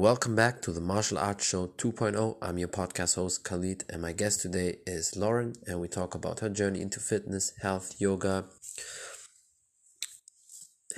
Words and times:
Welcome 0.00 0.34
back 0.34 0.62
to 0.62 0.72
the 0.72 0.80
Martial 0.80 1.18
Arts 1.18 1.44
Show 1.44 1.66
2.0. 1.76 2.38
I'm 2.40 2.56
your 2.56 2.68
podcast 2.68 3.16
host 3.16 3.44
Khalid, 3.44 3.84
and 3.90 4.00
my 4.00 4.12
guest 4.12 4.40
today 4.40 4.78
is 4.86 5.14
Lauren, 5.14 5.52
and 5.66 5.78
we 5.78 5.88
talk 5.88 6.14
about 6.14 6.40
her 6.40 6.48
journey 6.48 6.80
into 6.80 6.98
fitness, 6.98 7.52
health, 7.60 7.96
yoga, 7.98 8.46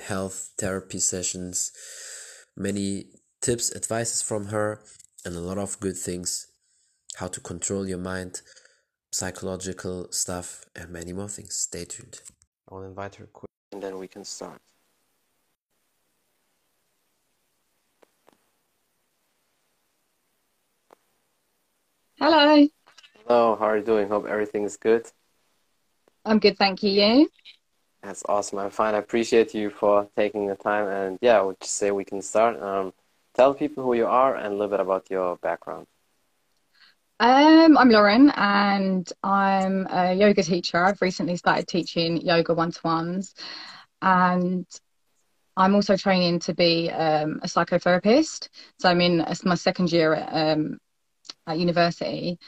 health 0.07 0.51
therapy 0.57 0.99
sessions, 0.99 1.73
many 2.55 3.07
tips, 3.41 3.75
advices 3.75 4.21
from 4.21 4.45
her, 4.47 4.81
and 5.25 5.35
a 5.35 5.41
lot 5.41 5.57
of 5.57 5.77
good 5.81 5.97
things 5.97 6.47
how 7.15 7.27
to 7.27 7.41
control 7.41 7.85
your 7.85 7.97
mind, 7.97 8.41
psychological 9.11 10.07
stuff, 10.11 10.63
and 10.77 10.91
many 10.91 11.11
more 11.11 11.27
things. 11.27 11.55
Stay 11.55 11.83
tuned. 11.83 12.21
I'll 12.71 12.83
invite 12.83 13.15
her 13.15 13.25
quick, 13.25 13.51
and 13.73 13.83
then 13.83 13.97
we 13.97 14.07
can 14.07 14.23
start. 14.23 14.61
Hello. 22.19 22.67
Hello, 23.27 23.55
how 23.57 23.65
are 23.65 23.77
you 23.77 23.83
doing? 23.83 24.07
Hope 24.07 24.25
everything 24.27 24.63
is 24.63 24.77
good. 24.77 25.07
I'm 26.25 26.39
good, 26.39 26.57
thank 26.57 26.83
you. 26.83 26.91
You? 26.91 27.29
That's 28.03 28.23
awesome. 28.27 28.59
I'm 28.59 28.69
fine. 28.69 28.95
I 28.95 28.99
appreciate 28.99 29.53
you 29.53 29.69
for 29.69 30.07
taking 30.15 30.47
the 30.47 30.55
time. 30.55 30.87
And 30.87 31.17
yeah, 31.21 31.39
I 31.39 31.41
would 31.41 31.59
just 31.59 31.73
say 31.75 31.91
we 31.91 32.05
can 32.05 32.21
start. 32.21 32.61
Um, 32.61 32.93
tell 33.33 33.53
people 33.53 33.83
who 33.83 33.93
you 33.95 34.05
are 34.05 34.35
and 34.35 34.47
a 34.47 34.49
little 34.51 34.67
bit 34.69 34.79
about 34.79 35.09
your 35.09 35.37
background. 35.37 35.87
Um, 37.19 37.77
I'm 37.77 37.89
Lauren 37.89 38.31
and 38.35 39.11
I'm 39.23 39.87
a 39.89 40.13
yoga 40.13 40.43
teacher. 40.43 40.83
I've 40.83 41.01
recently 41.01 41.37
started 41.37 41.67
teaching 41.67 42.17
yoga 42.17 42.53
one 42.53 42.71
to 42.71 42.79
ones. 42.83 43.33
And 44.01 44.65
I'm 45.55 45.75
also 45.75 45.95
training 45.95 46.39
to 46.41 46.53
be 46.53 46.89
um, 46.89 47.39
a 47.43 47.47
psychotherapist. 47.47 48.49
So 48.79 48.89
I'm 48.89 49.01
in 49.01 49.25
my 49.45 49.55
second 49.55 49.91
year 49.91 50.15
at 50.15 50.57
um, 50.57 50.79
at 51.47 51.59
university. 51.59 52.39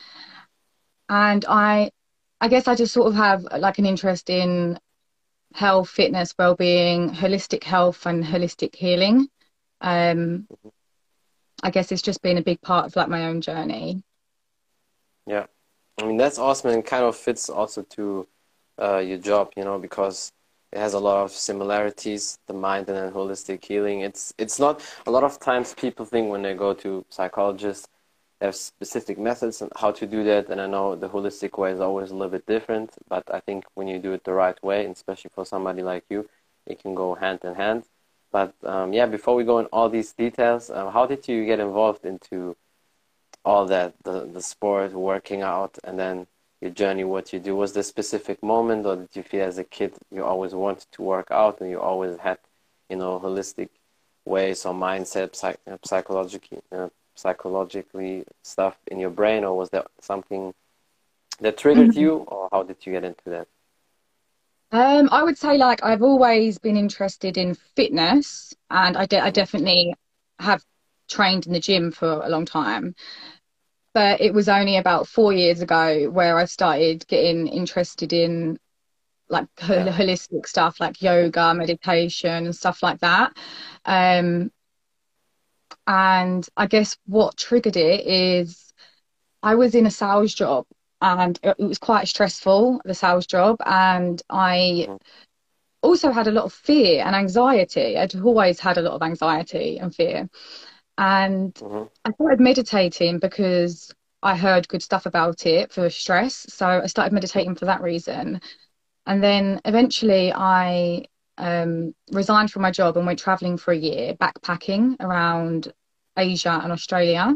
And 1.09 1.45
I, 1.47 1.91
I 2.41 2.47
guess 2.47 2.67
I 2.67 2.75
just 2.75 2.93
sort 2.93 3.07
of 3.07 3.15
have 3.15 3.43
like 3.57 3.79
an 3.79 3.85
interest 3.85 4.29
in 4.29 4.79
health, 5.53 5.89
fitness, 5.89 6.33
well-being, 6.37 7.09
holistic 7.09 7.63
health, 7.63 8.05
and 8.05 8.23
holistic 8.23 8.75
healing. 8.75 9.27
Um, 9.81 10.47
I 11.63 11.71
guess 11.71 11.91
it's 11.91 12.01
just 12.01 12.21
been 12.21 12.37
a 12.37 12.43
big 12.43 12.61
part 12.61 12.85
of 12.85 12.95
like 12.95 13.09
my 13.09 13.27
own 13.27 13.41
journey. 13.41 14.03
Yeah, 15.25 15.45
I 15.99 16.05
mean 16.05 16.17
that's 16.17 16.37
awesome 16.37 16.71
and 16.71 16.85
kind 16.85 17.03
of 17.03 17.15
fits 17.15 17.49
also 17.49 17.83
to 17.83 18.27
uh, 18.81 18.97
your 18.97 19.17
job, 19.17 19.51
you 19.55 19.63
know, 19.63 19.79
because 19.79 20.31
it 20.71 20.79
has 20.79 20.93
a 20.93 20.99
lot 20.99 21.23
of 21.23 21.31
similarities 21.31 22.37
the 22.47 22.53
mind 22.53 22.89
and 22.89 22.97
then 22.97 23.13
holistic 23.13 23.63
healing 23.63 24.01
it's 24.01 24.33
it's 24.37 24.59
not 24.59 24.81
a 25.07 25.11
lot 25.11 25.23
of 25.23 25.39
times 25.39 25.73
people 25.73 26.05
think 26.05 26.29
when 26.29 26.41
they 26.41 26.53
go 26.53 26.73
to 26.73 27.05
psychologists 27.09 27.87
have 28.41 28.55
specific 28.55 29.17
methods 29.17 29.61
on 29.61 29.69
how 29.75 29.91
to 29.91 30.05
do 30.05 30.23
that. 30.23 30.49
And 30.49 30.59
I 30.61 30.67
know 30.67 30.95
the 30.95 31.09
holistic 31.09 31.57
way 31.57 31.71
is 31.71 31.79
always 31.79 32.11
a 32.11 32.15
little 32.15 32.31
bit 32.31 32.45
different, 32.45 32.91
but 33.07 33.23
I 33.33 33.39
think 33.39 33.65
when 33.75 33.87
you 33.87 33.99
do 33.99 34.13
it 34.13 34.23
the 34.23 34.33
right 34.33 34.61
way, 34.63 34.85
and 34.85 34.95
especially 34.95 35.31
for 35.33 35.45
somebody 35.45 35.81
like 35.81 36.03
you, 36.09 36.29
it 36.65 36.79
can 36.79 36.95
go 36.95 37.15
hand 37.15 37.39
in 37.43 37.55
hand. 37.55 37.83
But 38.31 38.53
um, 38.63 38.91
yeah, 38.91 39.05
before 39.05 39.35
we 39.35 39.43
go 39.43 39.59
in 39.59 39.65
all 39.67 39.89
these 39.89 40.11
details, 40.11 40.69
uh, 40.69 40.89
how 40.89 41.05
did 41.05 41.27
you 41.27 41.45
get 41.45 41.59
involved 41.59 42.05
into 42.05 42.57
all 43.45 43.65
that, 43.67 43.93
the, 44.03 44.25
the 44.25 44.41
sport, 44.41 44.91
working 44.91 45.41
out, 45.41 45.77
and 45.83 45.97
then 45.97 46.27
your 46.59 46.71
journey, 46.71 47.03
what 47.03 47.31
you 47.31 47.39
do? 47.39 47.55
Was 47.55 47.73
there 47.73 47.81
a 47.81 47.83
specific 47.83 48.43
moment, 48.43 48.85
or 48.85 48.95
did 48.97 49.09
you 49.13 49.23
feel 49.23 49.43
as 49.43 49.57
a 49.57 49.63
kid 49.63 49.93
you 50.13 50.23
always 50.25 50.53
wanted 50.53 50.87
to 50.93 51.01
work 51.01 51.27
out 51.31 51.61
and 51.61 51.69
you 51.69 51.79
always 51.79 52.17
had, 52.17 52.39
you 52.89 52.97
know, 52.97 53.19
holistic 53.19 53.69
ways 54.25 54.65
or 54.65 54.73
mindset, 54.73 55.35
psych- 55.35 55.59
psychologically, 55.85 56.59
uh, 56.71 56.89
psychologically 57.15 58.25
stuff 58.43 58.77
in 58.87 58.99
your 58.99 59.09
brain, 59.09 59.43
or 59.43 59.57
was 59.57 59.69
there 59.69 59.85
something 59.99 60.53
that 61.39 61.57
triggered 61.57 61.91
mm-hmm. 61.91 61.99
you, 61.99 62.15
or 62.17 62.49
how 62.51 62.63
did 62.63 62.77
you 62.85 62.93
get 62.93 63.03
into 63.03 63.23
that? 63.25 63.47
Um, 64.71 65.09
I 65.11 65.23
would 65.23 65.37
say 65.37 65.57
like 65.57 65.83
I've 65.83 66.01
always 66.01 66.57
been 66.57 66.77
interested 66.77 67.37
in 67.37 67.55
fitness, 67.75 68.53
and 68.69 68.97
I, 68.97 69.05
de- 69.05 69.23
I 69.23 69.29
definitely 69.29 69.95
have 70.39 70.63
trained 71.07 71.47
in 71.47 71.53
the 71.53 71.59
gym 71.59 71.91
for 71.91 72.09
a 72.23 72.29
long 72.29 72.45
time. 72.45 72.95
But 73.93 74.19
it 74.19 74.33
was 74.33 74.49
only 74.49 74.75
about 74.75 75.07
four 75.07 75.31
years 75.31 75.61
ago 75.61 76.09
where 76.09 76.37
I 76.37 76.45
started 76.45 77.07
getting 77.07 77.47
interested 77.47 78.11
in 78.11 78.59
like 79.29 79.47
holistic 79.55 80.47
stuff 80.47 80.79
like 80.79 81.01
yoga, 81.01 81.53
meditation, 81.53 82.45
and 82.45 82.55
stuff 82.55 82.83
like 82.83 82.99
that. 82.99 83.37
Um, 83.85 84.51
and 85.87 86.47
I 86.57 86.67
guess 86.67 86.97
what 87.05 87.37
triggered 87.37 87.77
it 87.77 88.05
is 88.05 88.73
I 89.43 89.55
was 89.55 89.75
in 89.75 89.85
a 89.85 89.91
sales 89.91 90.33
job 90.33 90.65
and 91.01 91.39
it 91.43 91.59
was 91.59 91.77
quite 91.77 92.07
stressful, 92.07 92.81
the 92.83 92.95
sales 92.95 93.27
job. 93.27 93.57
And 93.65 94.21
I 94.29 94.87
also 95.83 96.11
had 96.11 96.27
a 96.27 96.31
lot 96.31 96.45
of 96.45 96.53
fear 96.53 97.03
and 97.05 97.15
anxiety. 97.15 97.97
I'd 97.97 98.15
always 98.15 98.59
had 98.59 98.77
a 98.77 98.81
lot 98.81 98.93
of 98.93 99.03
anxiety 99.03 99.77
and 99.77 99.93
fear. 99.93 100.27
And 100.97 101.53
mm-hmm. 101.53 101.83
I 102.05 102.11
started 102.13 102.39
meditating 102.39 103.19
because 103.19 103.93
I 104.23 104.35
heard 104.35 104.67
good 104.67 104.81
stuff 104.81 105.05
about 105.05 105.45
it 105.45 105.71
for 105.71 105.89
stress. 105.91 106.47
So 106.49 106.65
I 106.65 106.87
started 106.87 107.13
meditating 107.13 107.55
for 107.55 107.65
that 107.65 107.81
reason. 107.81 108.41
And 109.05 109.23
then 109.23 109.61
eventually 109.65 110.33
I 110.33 111.05
um, 111.37 111.93
resigned 112.11 112.51
from 112.51 112.61
my 112.61 112.71
job 112.71 112.97
and 112.97 113.05
went 113.05 113.19
traveling 113.19 113.57
for 113.57 113.71
a 113.71 113.77
year, 113.77 114.13
backpacking 114.15 114.95
around 114.99 115.71
Asia 116.17 116.59
and 116.63 116.71
Australia. 116.71 117.35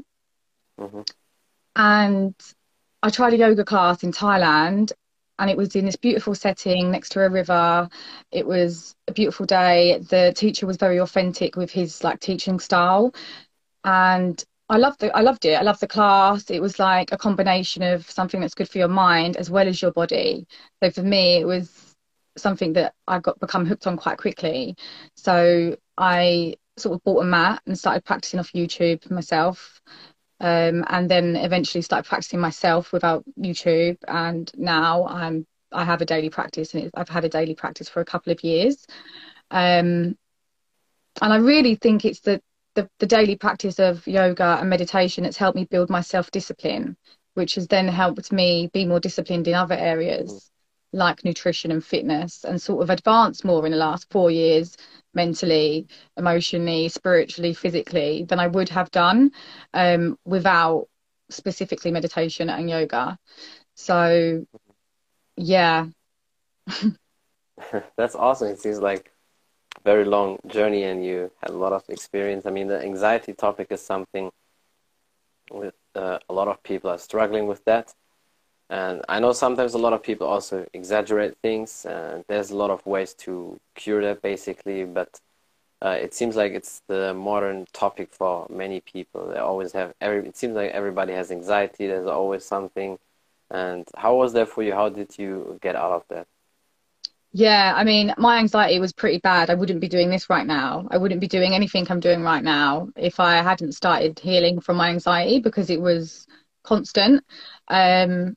Mm-hmm. 0.79 1.01
And 1.75 2.35
I 3.03 3.09
tried 3.09 3.33
a 3.33 3.37
yoga 3.37 3.63
class 3.63 4.03
in 4.03 4.11
Thailand 4.11 4.91
and 5.37 5.49
it 5.49 5.57
was 5.57 5.75
in 5.75 5.85
this 5.85 5.95
beautiful 5.95 6.35
setting 6.35 6.91
next 6.91 7.09
to 7.09 7.23
a 7.23 7.29
river. 7.29 7.89
It 8.31 8.45
was 8.45 8.95
a 9.07 9.13
beautiful 9.13 9.45
day. 9.45 9.99
The 9.99 10.33
teacher 10.35 10.67
was 10.67 10.77
very 10.77 10.99
authentic 10.99 11.55
with 11.55 11.71
his 11.71 12.03
like 12.03 12.19
teaching 12.19 12.59
style. 12.59 13.13
And 13.85 14.43
I 14.67 14.77
loved 14.77 15.01
it. 15.03 15.11
I 15.15 15.21
loved 15.21 15.45
it. 15.45 15.53
I 15.53 15.61
loved 15.61 15.79
the 15.79 15.87
class. 15.87 16.51
It 16.51 16.61
was 16.61 16.77
like 16.77 17.11
a 17.13 17.17
combination 17.17 17.83
of 17.83 18.09
something 18.09 18.41
that's 18.41 18.53
good 18.53 18.69
for 18.69 18.77
your 18.77 18.89
mind 18.89 19.37
as 19.37 19.49
well 19.49 19.67
as 19.67 19.81
your 19.81 19.91
body. 19.91 20.45
So 20.83 20.91
for 20.91 21.03
me, 21.03 21.37
it 21.37 21.45
was 21.45 21.88
something 22.41 22.73
that 22.73 22.93
I 23.07 23.19
got 23.19 23.39
become 23.39 23.65
hooked 23.65 23.87
on 23.87 23.97
quite 23.97 24.17
quickly. 24.17 24.75
So 25.15 25.77
I 25.97 26.55
sort 26.77 26.95
of 26.95 27.03
bought 27.03 27.21
a 27.21 27.25
mat 27.25 27.61
and 27.65 27.77
started 27.77 28.05
practicing 28.05 28.39
off 28.39 28.53
YouTube 28.53 29.09
myself. 29.11 29.81
Um, 30.41 30.85
and 30.87 31.11
then 31.11 31.35
eventually 31.35 31.81
started 31.81 32.07
practicing 32.07 32.39
myself 32.39 32.93
without 32.93 33.25
YouTube. 33.37 33.97
And 34.07 34.49
now 34.57 35.05
I'm 35.05 35.45
I 35.71 35.83
have 35.85 36.01
a 36.01 36.05
daily 36.05 36.29
practice, 36.29 36.73
and 36.73 36.89
I've 36.95 37.09
had 37.09 37.25
a 37.25 37.29
daily 37.29 37.55
practice 37.55 37.89
for 37.89 38.01
a 38.01 38.05
couple 38.05 38.31
of 38.31 38.43
years. 38.43 38.85
Um, 39.51 40.17
and 41.21 41.33
I 41.33 41.37
really 41.37 41.75
think 41.75 42.05
it's 42.05 42.21
the, 42.21 42.41
the, 42.75 42.89
the 42.99 43.05
daily 43.05 43.35
practice 43.35 43.79
of 43.79 44.07
yoga 44.07 44.57
and 44.59 44.69
meditation 44.69 45.23
that's 45.23 45.37
helped 45.37 45.55
me 45.55 45.65
build 45.65 45.89
my 45.89 46.01
self 46.01 46.31
discipline, 46.31 46.97
which 47.33 47.55
has 47.55 47.67
then 47.67 47.87
helped 47.87 48.31
me 48.31 48.69
be 48.73 48.85
more 48.85 48.99
disciplined 48.99 49.47
in 49.47 49.53
other 49.53 49.75
areas 49.75 50.49
like 50.91 51.23
nutrition 51.23 51.71
and 51.71 51.83
fitness 51.83 52.43
and 52.43 52.61
sort 52.61 52.81
of 52.81 52.89
advanced 52.89 53.45
more 53.45 53.65
in 53.65 53.71
the 53.71 53.77
last 53.77 54.07
four 54.11 54.31
years 54.31 54.75
mentally 55.13 55.87
emotionally 56.17 56.89
spiritually 56.89 57.53
physically 57.53 58.25
than 58.27 58.39
i 58.39 58.47
would 58.47 58.69
have 58.69 58.89
done 58.91 59.31
um, 59.73 60.17
without 60.25 60.87
specifically 61.29 61.91
meditation 61.91 62.49
and 62.49 62.69
yoga. 62.69 63.17
So 63.75 64.45
yeah. 65.37 65.87
That's 67.97 68.15
awesome. 68.15 68.49
It 68.49 68.59
seems 68.59 68.79
like 68.79 69.11
very 69.83 70.05
long 70.05 70.39
journey 70.47 70.83
and 70.83 71.05
you 71.05 71.31
had 71.41 71.51
a 71.51 71.57
lot 71.57 71.73
of 71.73 71.83
experience. 71.89 72.45
I 72.45 72.51
mean 72.51 72.67
the 72.67 72.81
anxiety 72.81 73.33
topic 73.33 73.67
is 73.71 73.81
something 73.81 74.29
with 75.51 75.75
uh, 75.95 76.19
a 76.29 76.33
lot 76.33 76.47
of 76.47 76.61
people 76.63 76.89
are 76.89 76.97
struggling 76.97 77.47
with 77.47 77.63
that 77.65 77.93
and 78.69 79.01
I 79.09 79.19
know 79.19 79.33
sometimes 79.33 79.73
a 79.73 79.77
lot 79.79 79.93
of 79.93 80.03
people 80.03 80.27
also 80.27 80.65
exaggerate 80.73 81.37
things, 81.41 81.85
and 81.85 82.23
there's 82.27 82.51
a 82.51 82.55
lot 82.57 82.69
of 82.71 82.85
ways 82.85 83.13
to 83.25 83.59
cure 83.75 84.01
that 84.03 84.21
basically, 84.21 84.85
but 84.85 85.19
uh, 85.81 85.97
it 86.01 86.13
seems 86.13 86.35
like 86.35 86.51
it's 86.53 86.81
the 86.87 87.13
modern 87.13 87.65
topic 87.73 88.09
for 88.11 88.45
many 88.49 88.81
people. 88.81 89.29
They 89.29 89.39
always 89.39 89.71
have 89.73 89.93
every. 90.01 90.27
It 90.27 90.37
seems 90.37 90.55
like 90.55 90.71
everybody 90.71 91.13
has 91.13 91.31
anxiety. 91.31 91.87
There's 91.87 92.07
always 92.07 92.45
something. 92.45 92.99
And 93.51 93.87
how 93.97 94.15
was 94.15 94.33
that 94.33 94.49
for 94.49 94.61
you? 94.61 94.73
How 94.73 94.89
did 94.89 95.17
you 95.17 95.57
get 95.61 95.75
out 95.75 95.91
of 95.93 96.03
that? 96.09 96.27
Yeah, 97.31 97.73
I 97.75 97.83
mean, 97.83 98.13
my 98.17 98.39
anxiety 98.39 98.79
was 98.79 98.91
pretty 98.91 99.19
bad. 99.19 99.49
I 99.49 99.55
wouldn't 99.55 99.81
be 99.81 99.87
doing 99.87 100.09
this 100.09 100.29
right 100.29 100.45
now. 100.45 100.87
I 100.89 100.97
wouldn't 100.97 101.21
be 101.21 101.27
doing 101.27 101.53
anything 101.53 101.85
I'm 101.89 101.99
doing 101.99 102.23
right 102.23 102.43
now 102.43 102.89
if 102.95 103.19
I 103.19 103.41
hadn't 103.43 103.73
started 103.73 104.17
healing 104.19 104.59
from 104.61 104.77
my 104.77 104.89
anxiety 104.89 105.39
because 105.39 105.69
it 105.69 105.79
was 105.79 106.25
constant. 106.63 107.23
Um, 107.67 108.35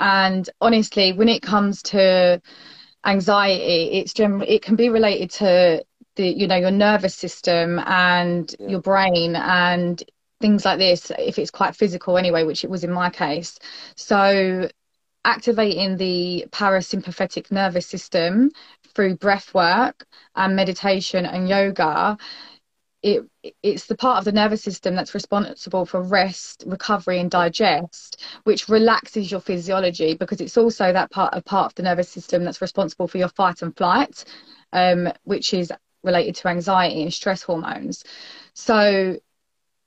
and 0.00 0.48
honestly, 0.60 1.12
when 1.12 1.28
it 1.28 1.42
comes 1.42 1.82
to 1.84 2.40
anxiety, 3.04 3.90
it's 3.98 4.12
generally 4.12 4.48
it 4.48 4.62
can 4.62 4.76
be 4.76 4.88
related 4.88 5.30
to 5.30 5.84
the 6.16 6.28
you 6.28 6.46
know 6.46 6.56
your 6.56 6.70
nervous 6.70 7.14
system 7.14 7.78
and 7.78 8.54
yeah. 8.58 8.68
your 8.68 8.80
brain 8.80 9.36
and 9.36 10.02
things 10.40 10.64
like 10.64 10.78
this 10.78 11.10
if 11.18 11.38
it's 11.38 11.50
quite 11.50 11.74
physical 11.74 12.18
anyway 12.18 12.44
which 12.44 12.64
it 12.64 12.70
was 12.70 12.84
in 12.84 12.92
my 12.92 13.08
case 13.10 13.58
so 13.96 14.68
activating 15.24 15.96
the 15.96 16.44
parasympathetic 16.50 17.50
nervous 17.50 17.86
system 17.86 18.50
through 18.94 19.16
breath 19.16 19.52
work 19.54 20.06
and 20.36 20.54
meditation 20.54 21.24
and 21.24 21.48
yoga 21.48 22.16
it 23.02 23.24
it's 23.62 23.86
the 23.86 23.96
part 23.96 24.18
of 24.18 24.24
the 24.24 24.32
nervous 24.32 24.62
system 24.62 24.94
that's 24.94 25.14
responsible 25.14 25.86
for 25.86 26.02
rest 26.02 26.64
recovery 26.66 27.20
and 27.20 27.30
digest 27.30 28.24
which 28.44 28.68
relaxes 28.68 29.30
your 29.30 29.40
physiology 29.40 30.14
because 30.14 30.40
it's 30.40 30.56
also 30.56 30.92
that 30.92 31.10
part 31.10 31.32
a 31.32 31.40
part 31.40 31.66
of 31.66 31.74
the 31.76 31.82
nervous 31.82 32.08
system 32.08 32.44
that's 32.44 32.60
responsible 32.60 33.06
for 33.06 33.18
your 33.18 33.28
fight 33.28 33.62
and 33.62 33.76
flight 33.76 34.24
um, 34.72 35.12
which 35.24 35.54
is 35.54 35.72
related 36.02 36.34
to 36.36 36.48
anxiety 36.48 37.02
and 37.02 37.12
stress 37.12 37.42
hormones. 37.42 38.04
So 38.54 39.18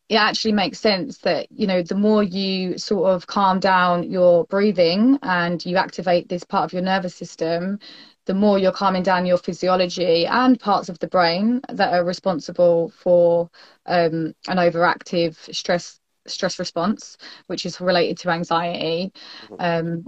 it 0.10 0.16
actually 0.16 0.52
makes 0.52 0.80
sense 0.80 1.20
that 1.20 1.48
you 1.52 1.68
know 1.68 1.82
the 1.84 1.96
more 1.96 2.22
you 2.22 2.78
sort 2.78 3.14
of 3.14 3.28
calm 3.28 3.60
down 3.60 4.12
your 4.12 4.44
breathing 4.46 5.18
and 5.24 5.66
you 5.66 5.78
activate 5.78 6.28
this 6.28 6.44
part 6.44 6.66
of 6.66 6.74
your 6.74 6.82
nervous 6.82 7.16
system 7.16 7.80
the 8.26 8.34
more 8.34 8.60
you're 8.60 8.72
calming 8.72 9.04
down 9.04 9.26
your 9.26 9.38
physiology 9.38 10.26
and 10.26 10.60
parts 10.60 10.90
of 10.90 11.00
the 11.00 11.08
brain 11.08 11.62
that 11.70 11.94
are 11.94 12.04
responsible 12.06 12.90
for 12.90 13.50
um, 13.86 14.34
an 14.48 14.58
overactive 14.58 15.36
stress 15.54 16.00
stress 16.28 16.60
response 16.60 17.18
which 17.48 17.66
is 17.66 17.82
related 17.82 18.18
to 18.18 18.30
anxiety 18.30 19.12
mm-hmm. 19.50 19.56
um, 19.60 20.06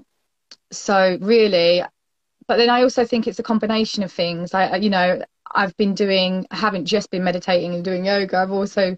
so 0.71 1.17
really 1.21 1.81
but 2.47 2.57
then 2.57 2.69
i 2.69 2.83
also 2.83 3.03
think 3.03 3.27
it's 3.27 3.39
a 3.39 3.43
combination 3.43 4.03
of 4.03 4.11
things 4.11 4.53
i 4.53 4.75
you 4.75 4.91
know 4.91 5.19
I've 5.53 5.75
been 5.77 5.93
doing, 5.93 6.47
I 6.51 6.55
haven't 6.55 6.85
just 6.85 7.09
been 7.11 7.23
meditating 7.23 7.73
and 7.73 7.83
doing 7.83 8.05
yoga. 8.05 8.37
I've 8.37 8.51
also 8.51 8.95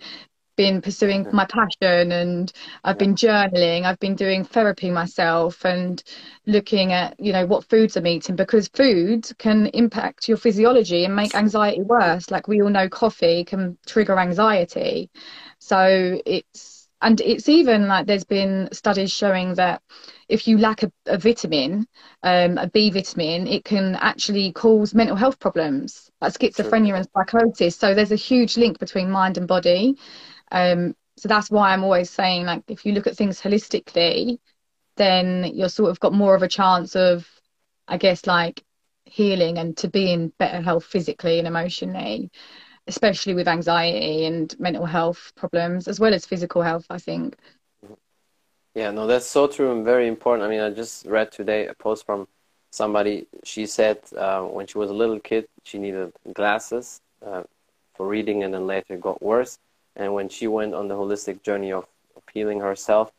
been 0.55 0.81
pursuing 0.81 1.27
my 1.31 1.45
passion 1.45 2.11
and 2.11 2.51
I've 2.83 2.97
been 2.97 3.15
journaling, 3.15 3.83
I've 3.83 3.99
been 3.99 4.15
doing 4.15 4.43
therapy 4.43 4.89
myself 4.91 5.65
and 5.65 6.01
looking 6.45 6.93
at, 6.93 7.19
you 7.19 7.33
know, 7.33 7.45
what 7.45 7.69
foods 7.69 7.97
I'm 7.97 8.07
eating 8.07 8.35
because 8.35 8.67
food 8.69 9.29
can 9.37 9.67
impact 9.67 10.27
your 10.27 10.37
physiology 10.37 11.05
and 11.05 11.15
make 11.15 11.35
anxiety 11.35 11.81
worse. 11.81 12.31
Like 12.31 12.47
we 12.47 12.61
all 12.61 12.69
know 12.69 12.89
coffee 12.89 13.43
can 13.43 13.77
trigger 13.85 14.17
anxiety. 14.19 15.09
So 15.59 16.19
it's 16.25 16.87
and 17.01 17.19
it's 17.21 17.49
even 17.49 17.87
like 17.87 18.07
there's 18.07 18.23
been 18.23 18.69
studies 18.71 19.11
showing 19.11 19.53
that 19.55 19.81
if 20.27 20.47
you 20.47 20.57
lack 20.57 20.81
a, 20.83 20.91
a 21.05 21.17
vitamin, 21.17 21.85
um, 22.23 22.57
a 22.57 22.67
B 22.67 22.89
vitamin, 22.89 23.47
it 23.47 23.63
can 23.63 23.95
actually 23.95 24.51
cause 24.53 24.95
mental 24.95 25.15
health 25.15 25.39
problems 25.39 26.09
like 26.21 26.33
schizophrenia 26.33 26.95
and 26.95 27.07
psychosis. 27.15 27.75
So 27.75 27.93
there's 27.93 28.11
a 28.11 28.15
huge 28.15 28.57
link 28.57 28.79
between 28.79 29.11
mind 29.11 29.37
and 29.37 29.47
body. 29.47 29.97
Um, 30.51 30.95
so 31.17 31.27
that's 31.27 31.49
why 31.49 31.71
I'm 31.71 31.83
always 31.83 32.09
saying, 32.09 32.45
like, 32.45 32.63
if 32.67 32.85
you 32.85 32.93
look 32.93 33.07
at 33.07 33.15
things 33.15 33.41
holistically, 33.41 34.39
then 34.97 35.51
you're 35.53 35.69
sort 35.69 35.91
of 35.91 35.99
got 35.99 36.13
more 36.13 36.35
of 36.35 36.43
a 36.43 36.47
chance 36.47 36.95
of, 36.95 37.27
I 37.87 37.97
guess, 37.97 38.25
like 38.25 38.63
healing 39.05 39.57
and 39.57 39.77
to 39.77 39.87
be 39.87 40.11
in 40.11 40.33
better 40.39 40.61
health 40.61 40.85
physically 40.85 41.39
and 41.39 41.47
emotionally, 41.47 42.31
especially 42.87 43.33
with 43.33 43.47
anxiety 43.47 44.25
and 44.25 44.57
mental 44.59 44.85
health 44.85 45.31
problems, 45.35 45.87
as 45.87 45.99
well 45.99 46.13
as 46.13 46.25
physical 46.25 46.61
health, 46.61 46.85
I 46.89 46.97
think. 46.97 47.37
Yeah, 48.73 48.91
no, 48.91 49.07
that's 49.07 49.25
so 49.25 49.47
true 49.47 49.71
and 49.71 49.85
very 49.85 50.07
important. 50.07 50.45
I 50.45 50.49
mean, 50.49 50.59
I 50.59 50.69
just 50.69 51.05
read 51.05 51.31
today 51.31 51.67
a 51.67 51.73
post 51.73 52.05
from 52.05 52.27
somebody. 52.71 53.25
She 53.43 53.65
said 53.65 53.99
uh, 54.17 54.41
when 54.41 54.67
she 54.67 54.77
was 54.77 54.89
a 54.89 54.93
little 54.93 55.19
kid, 55.19 55.47
she 55.63 55.77
needed 55.77 56.11
glasses 56.33 56.99
uh, 57.25 57.43
for 57.95 58.05
reading, 58.05 58.43
and 58.43 58.53
then 58.53 58.67
later 58.67 58.97
got 58.97 59.21
worse. 59.21 59.59
And 59.95 60.13
when 60.13 60.29
she 60.29 60.47
went 60.47 60.73
on 60.73 60.87
the 60.87 60.95
holistic 60.95 61.43
journey 61.43 61.71
of, 61.71 61.85
healing 62.33 62.59
herself, 62.59 63.11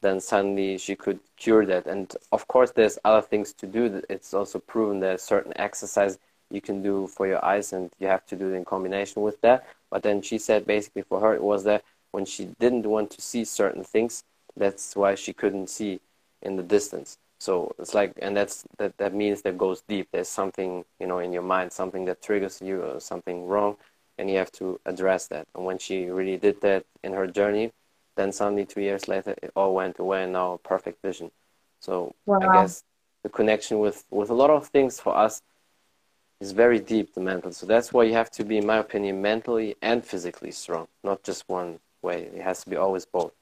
then 0.00 0.18
suddenly 0.18 0.78
she 0.78 0.96
could 0.96 1.20
cure 1.36 1.66
that. 1.66 1.86
And 1.86 2.14
of 2.32 2.48
course, 2.48 2.70
there's 2.70 2.98
other 3.04 3.20
things 3.20 3.52
to 3.54 3.66
do. 3.66 4.02
It's 4.08 4.32
also 4.32 4.58
proven 4.60 5.00
that 5.00 5.20
certain 5.20 5.52
exercise 5.56 6.18
you 6.50 6.60
can 6.60 6.82
do 6.82 7.06
for 7.06 7.26
your 7.26 7.44
eyes, 7.44 7.72
and 7.72 7.90
you 7.98 8.06
have 8.06 8.24
to 8.26 8.36
do 8.36 8.48
it 8.48 8.56
in 8.56 8.64
combination 8.64 9.20
with 9.22 9.40
that. 9.42 9.66
But 9.90 10.02
then 10.02 10.22
she 10.22 10.38
said 10.38 10.66
basically 10.66 11.02
for 11.02 11.20
her 11.20 11.34
it 11.34 11.42
was 11.42 11.64
that 11.64 11.84
when 12.12 12.24
she 12.24 12.46
didn't 12.58 12.86
want 12.86 13.10
to 13.10 13.20
see 13.20 13.44
certain 13.44 13.84
things, 13.84 14.24
that's 14.56 14.96
why 14.96 15.14
she 15.14 15.32
couldn't 15.32 15.68
see 15.68 16.00
in 16.40 16.56
the 16.56 16.62
distance. 16.62 17.18
So 17.40 17.74
it's 17.78 17.94
like, 17.94 18.12
and 18.22 18.36
that's 18.36 18.64
that. 18.78 18.96
That 18.98 19.14
means 19.14 19.42
that 19.42 19.58
goes 19.58 19.82
deep. 19.82 20.08
There's 20.12 20.28
something 20.28 20.84
you 21.00 21.06
know 21.08 21.18
in 21.18 21.32
your 21.32 21.42
mind, 21.42 21.72
something 21.72 22.04
that 22.04 22.22
triggers 22.22 22.60
you, 22.62 22.82
or 22.82 23.00
something 23.00 23.46
wrong, 23.46 23.76
and 24.22 24.30
you 24.30 24.38
have 24.38 24.52
to 24.52 24.80
address 24.86 25.26
that. 25.26 25.48
And 25.52 25.64
when 25.64 25.78
she 25.78 26.06
really 26.06 26.36
did 26.36 26.60
that 26.60 26.84
in 27.02 27.12
her 27.12 27.26
journey, 27.26 27.72
then 28.16 28.30
suddenly 28.30 28.64
two 28.64 28.80
years 28.80 29.08
later 29.08 29.34
it 29.42 29.50
all 29.56 29.74
went 29.74 29.98
away 29.98 30.22
and 30.22 30.32
now 30.32 30.60
perfect 30.62 31.02
vision. 31.02 31.32
So 31.80 32.14
wow. 32.24 32.38
I 32.40 32.46
guess 32.54 32.84
the 33.24 33.28
connection 33.28 33.80
with, 33.80 34.04
with 34.12 34.30
a 34.30 34.34
lot 34.34 34.50
of 34.50 34.68
things 34.68 35.00
for 35.00 35.16
us 35.16 35.42
is 36.40 36.52
very 36.52 36.78
deep, 36.78 37.14
the 37.14 37.20
mental. 37.20 37.50
So 37.50 37.66
that's 37.66 37.92
why 37.92 38.04
you 38.04 38.12
have 38.12 38.30
to 38.32 38.44
be, 38.44 38.58
in 38.58 38.66
my 38.66 38.78
opinion, 38.78 39.20
mentally 39.20 39.74
and 39.82 40.04
physically 40.04 40.52
strong, 40.52 40.86
not 41.02 41.24
just 41.24 41.48
one 41.48 41.80
way. 42.00 42.30
It 42.32 42.42
has 42.42 42.62
to 42.62 42.70
be 42.70 42.76
always 42.76 43.04
both. 43.04 43.32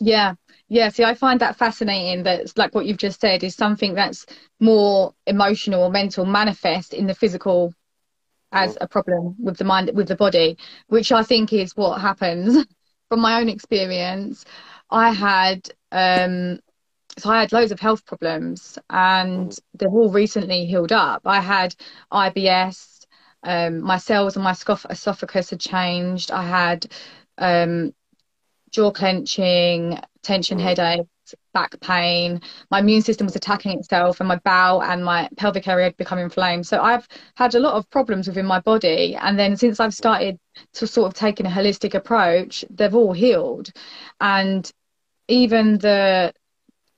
Yeah, 0.00 0.34
yeah. 0.68 0.88
See, 0.88 1.04
I 1.04 1.14
find 1.14 1.38
that 1.40 1.56
fascinating. 1.56 2.24
That 2.24 2.58
like 2.58 2.74
what 2.74 2.86
you've 2.86 2.96
just 2.96 3.20
said 3.20 3.44
is 3.44 3.54
something 3.54 3.94
that's 3.94 4.26
more 4.58 5.14
emotional 5.28 5.84
or 5.84 5.90
mental 5.90 6.24
manifest 6.24 6.92
in 6.92 7.06
the 7.06 7.14
physical 7.14 7.72
as 8.52 8.76
a 8.80 8.88
problem 8.88 9.34
with 9.38 9.56
the 9.56 9.64
mind 9.64 9.90
with 9.94 10.08
the 10.08 10.16
body 10.16 10.56
which 10.88 11.12
i 11.12 11.22
think 11.22 11.52
is 11.52 11.76
what 11.76 12.00
happens. 12.00 12.64
From 13.08 13.20
my 13.20 13.40
own 13.40 13.48
experience 13.50 14.44
i 14.90 15.10
had 15.12 15.68
um 15.92 16.60
so 17.18 17.30
i 17.30 17.40
had 17.40 17.52
loads 17.52 17.72
of 17.72 17.80
health 17.80 18.06
problems 18.06 18.78
and 18.88 19.58
they've 19.74 19.92
all 19.92 20.10
recently 20.10 20.64
healed 20.64 20.92
up. 20.92 21.22
I 21.26 21.40
had 21.40 21.74
ibs 22.12 22.92
um, 23.44 23.82
my 23.82 23.98
cells 23.98 24.36
and 24.36 24.44
my 24.44 24.52
esophagus 24.52 25.50
had 25.50 25.60
changed. 25.60 26.30
I 26.30 26.42
had 26.44 26.86
um, 27.38 27.92
jaw 28.70 28.90
clenching 28.92 29.98
tension 30.22 30.58
headache 30.58 31.06
back 31.54 31.78
pain. 31.80 32.40
My 32.70 32.80
immune 32.80 33.02
system 33.02 33.26
was 33.26 33.36
attacking 33.36 33.78
itself, 33.78 34.20
and 34.20 34.28
my 34.28 34.36
bowel 34.44 34.82
and 34.82 35.04
my 35.04 35.28
pelvic 35.36 35.68
area 35.68 35.84
had 35.84 35.96
become 35.96 36.18
inflamed. 36.18 36.66
So 36.66 36.80
I've 36.80 37.06
had 37.34 37.54
a 37.54 37.60
lot 37.60 37.74
of 37.74 37.88
problems 37.90 38.26
within 38.28 38.46
my 38.46 38.60
body. 38.60 39.16
And 39.16 39.38
then 39.38 39.56
since 39.56 39.80
I've 39.80 39.94
started 39.94 40.38
to 40.74 40.86
sort 40.86 41.08
of 41.08 41.14
taking 41.14 41.46
a 41.46 41.50
holistic 41.50 41.94
approach, 41.94 42.64
they've 42.70 42.94
all 42.94 43.12
healed. 43.12 43.72
And 44.20 44.70
even 45.28 45.78
the 45.78 46.32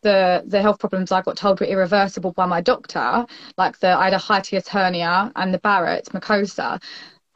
the 0.02 0.44
the 0.46 0.60
health 0.60 0.78
problems 0.78 1.12
I 1.12 1.22
got 1.22 1.36
told 1.36 1.60
were 1.60 1.66
irreversible 1.66 2.32
by 2.32 2.46
my 2.46 2.60
doctor, 2.60 3.26
like 3.56 3.78
the 3.78 3.88
I 3.88 4.04
had 4.04 4.14
a 4.14 4.18
hiatus 4.18 4.68
hernia 4.68 5.32
and 5.36 5.52
the 5.52 5.58
Barrett's 5.58 6.10
mucosa. 6.10 6.82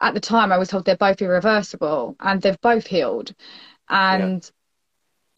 At 0.01 0.13
the 0.13 0.19
time, 0.21 0.51
I 0.51 0.57
was 0.57 0.69
told 0.69 0.85
they're 0.85 0.95
both 0.95 1.21
irreversible, 1.21 2.15
and 2.21 2.41
they've 2.41 2.61
both 2.61 2.87
healed. 2.87 3.33
And 3.89 4.43
yeah 4.43 4.49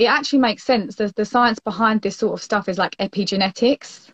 it 0.02 0.06
actually 0.06 0.40
makes 0.40 0.64
sense. 0.64 0.96
The, 0.96 1.14
the 1.16 1.26
science 1.26 1.60
behind 1.60 2.02
this 2.02 2.18
sort 2.18 2.34
of 2.34 2.42
stuff 2.42 2.68
is 2.68 2.80
like 2.80 2.98
epigenetics. 2.98 4.12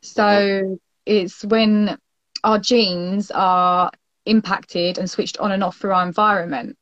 So 0.00 0.78
it's 1.04 1.44
when 1.44 1.98
our 2.44 2.60
genes 2.60 3.32
are 3.32 3.90
impacted 4.26 4.96
and 4.96 5.10
switched 5.10 5.38
on 5.38 5.50
and 5.50 5.64
off 5.64 5.76
through 5.76 5.92
our 5.92 6.06
environment. 6.06 6.78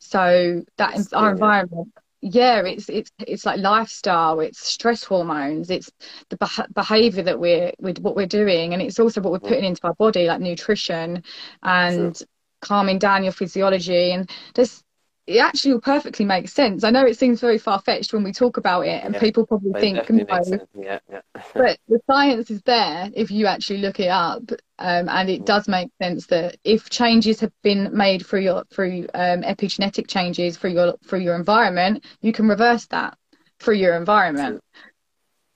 So 0.00 0.62
that 0.76 0.98
it's, 0.98 1.14
our 1.14 1.30
environment, 1.30 1.94
yeah, 2.20 2.60
it's 2.60 2.90
it's 2.90 3.10
it's 3.26 3.46
like 3.46 3.60
lifestyle, 3.60 4.40
it's 4.40 4.66
stress 4.66 5.02
hormones, 5.02 5.70
it's 5.70 5.90
the 6.28 6.66
behavior 6.74 7.22
that 7.22 7.40
we're 7.40 7.72
with 7.78 8.00
what 8.00 8.16
we're 8.16 8.26
doing, 8.26 8.74
and 8.74 8.82
it's 8.82 9.00
also 9.00 9.22
what 9.22 9.32
we're 9.32 9.38
mm-hmm. 9.38 9.48
putting 9.48 9.64
into 9.64 9.80
our 9.84 9.94
body, 9.94 10.26
like 10.26 10.42
nutrition 10.42 11.22
and 11.62 12.20
calming 12.60 12.98
down 12.98 13.24
your 13.24 13.32
physiology. 13.32 14.12
And 14.12 14.28
there's 14.54 14.83
it 15.26 15.38
actually 15.38 15.72
will 15.72 15.80
perfectly 15.80 16.24
makes 16.24 16.52
sense. 16.52 16.84
I 16.84 16.90
know 16.90 17.06
it 17.06 17.18
seems 17.18 17.40
very 17.40 17.58
far 17.58 17.80
fetched 17.80 18.12
when 18.12 18.22
we 18.22 18.32
talk 18.32 18.56
about 18.56 18.82
it, 18.82 19.02
and 19.02 19.14
yeah, 19.14 19.20
people 19.20 19.46
probably 19.46 19.72
think, 19.72 20.10
no. 20.10 20.58
yeah, 20.78 20.98
yeah. 21.10 21.20
but 21.54 21.78
the 21.88 22.00
science 22.06 22.50
is 22.50 22.60
there 22.62 23.10
if 23.14 23.30
you 23.30 23.46
actually 23.46 23.78
look 23.78 24.00
it 24.00 24.08
up, 24.08 24.42
um, 24.78 25.08
and 25.08 25.30
it 25.30 25.46
does 25.46 25.66
make 25.66 25.88
sense 26.02 26.26
that 26.26 26.56
if 26.64 26.90
changes 26.90 27.40
have 27.40 27.52
been 27.62 27.96
made 27.96 28.26
through 28.26 28.40
your 28.40 28.64
through 28.70 29.06
um, 29.14 29.42
epigenetic 29.42 30.08
changes 30.08 30.58
through 30.58 30.72
your 30.72 30.94
through 31.06 31.20
your 31.20 31.36
environment, 31.36 32.04
you 32.20 32.32
can 32.32 32.46
reverse 32.46 32.86
that 32.86 33.16
through 33.60 33.76
your 33.76 33.96
environment. 33.96 34.60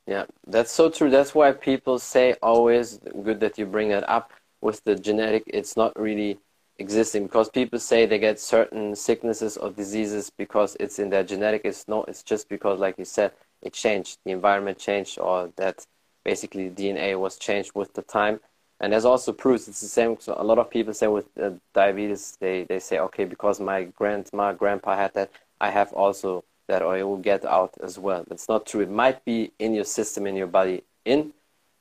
Yeah, 0.06 0.24
that's 0.46 0.72
so 0.72 0.88
true. 0.88 1.10
That's 1.10 1.34
why 1.34 1.52
people 1.52 1.98
say 1.98 2.34
always 2.42 2.98
good 3.22 3.40
that 3.40 3.58
you 3.58 3.66
bring 3.66 3.90
it 3.90 4.08
up 4.08 4.32
with 4.62 4.82
the 4.84 4.94
genetic. 4.94 5.42
It's 5.46 5.76
not 5.76 5.92
really 6.00 6.38
existing 6.78 7.24
because 7.24 7.48
people 7.48 7.78
say 7.78 8.06
they 8.06 8.18
get 8.18 8.38
certain 8.40 8.94
sicknesses 8.94 9.56
or 9.56 9.70
diseases 9.70 10.30
because 10.30 10.76
it's 10.80 10.98
in 10.98 11.10
their 11.10 11.24
genetic 11.24 11.62
it's 11.64 11.88
not 11.88 12.08
it's 12.08 12.22
just 12.22 12.48
because 12.48 12.78
like 12.78 12.96
you 12.98 13.04
said 13.04 13.32
it 13.62 13.72
changed 13.72 14.18
the 14.24 14.30
environment 14.32 14.78
changed 14.78 15.18
or 15.18 15.50
that 15.56 15.86
basically 16.24 16.70
dna 16.70 17.18
was 17.18 17.36
changed 17.38 17.72
with 17.74 17.92
the 17.94 18.02
time 18.02 18.40
And 18.80 18.92
there's 18.92 19.04
also 19.04 19.32
proofs. 19.32 19.68
It's 19.68 19.80
the 19.80 19.88
same. 19.88 20.16
So 20.20 20.34
a 20.38 20.44
lot 20.44 20.58
of 20.58 20.70
people 20.70 20.94
say 20.94 21.08
with 21.08 21.26
uh, 21.40 21.50
diabetes, 21.74 22.36
they, 22.40 22.64
they 22.64 22.78
say, 22.80 22.98
okay, 22.98 23.24
because 23.24 23.60
my 23.60 23.84
grandma, 23.84 24.52
grandpa 24.52 24.96
had 24.96 25.14
that, 25.14 25.30
I 25.60 25.70
have 25.70 25.92
also 25.92 26.44
that, 26.68 26.82
or 26.82 26.96
it 26.96 27.02
will 27.02 27.18
get 27.32 27.44
out 27.44 27.74
as 27.82 27.98
well. 27.98 28.24
It's 28.30 28.48
not 28.48 28.66
true. 28.66 28.82
It 28.82 28.90
might 28.90 29.24
be 29.24 29.52
in 29.58 29.74
your 29.74 29.84
system, 29.84 30.26
in 30.26 30.36
your 30.36 30.46
body, 30.46 30.84
in, 31.04 31.32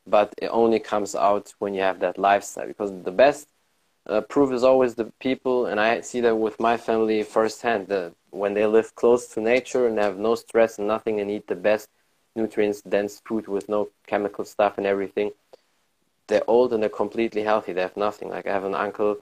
but 0.07 0.33
it 0.37 0.47
only 0.47 0.79
comes 0.79 1.15
out 1.15 1.53
when 1.59 1.73
you 1.75 1.81
have 1.81 1.99
that 1.99 2.17
lifestyle. 2.17 2.67
Because 2.67 2.91
the 3.03 3.11
best 3.11 3.47
uh, 4.07 4.21
proof 4.21 4.51
is 4.51 4.63
always 4.63 4.95
the 4.95 5.11
people, 5.19 5.65
and 5.67 5.79
I 5.79 6.01
see 6.01 6.21
that 6.21 6.35
with 6.35 6.59
my 6.59 6.77
family 6.77 7.23
firsthand. 7.23 7.87
The, 7.87 8.13
when 8.31 8.53
they 8.53 8.65
live 8.65 8.95
close 8.95 9.27
to 9.29 9.41
nature 9.41 9.87
and 9.87 9.97
have 9.97 10.17
no 10.17 10.35
stress 10.35 10.79
and 10.79 10.87
nothing, 10.87 11.19
and 11.19 11.29
eat 11.31 11.47
the 11.47 11.55
best 11.55 11.89
nutrients 12.35 12.81
dense 12.81 13.21
food 13.25 13.47
with 13.47 13.67
no 13.67 13.89
chemical 14.05 14.45
stuff 14.45 14.77
and 14.77 14.85
everything 14.85 15.31
they're 16.27 16.47
old 16.47 16.73
and 16.73 16.81
they're 16.81 16.89
completely 16.89 17.43
healthy. 17.43 17.73
They 17.73 17.81
have 17.81 17.97
nothing. 17.97 18.29
Like 18.29 18.47
I 18.47 18.53
have 18.53 18.63
an 18.63 18.75
uncle, 18.75 19.17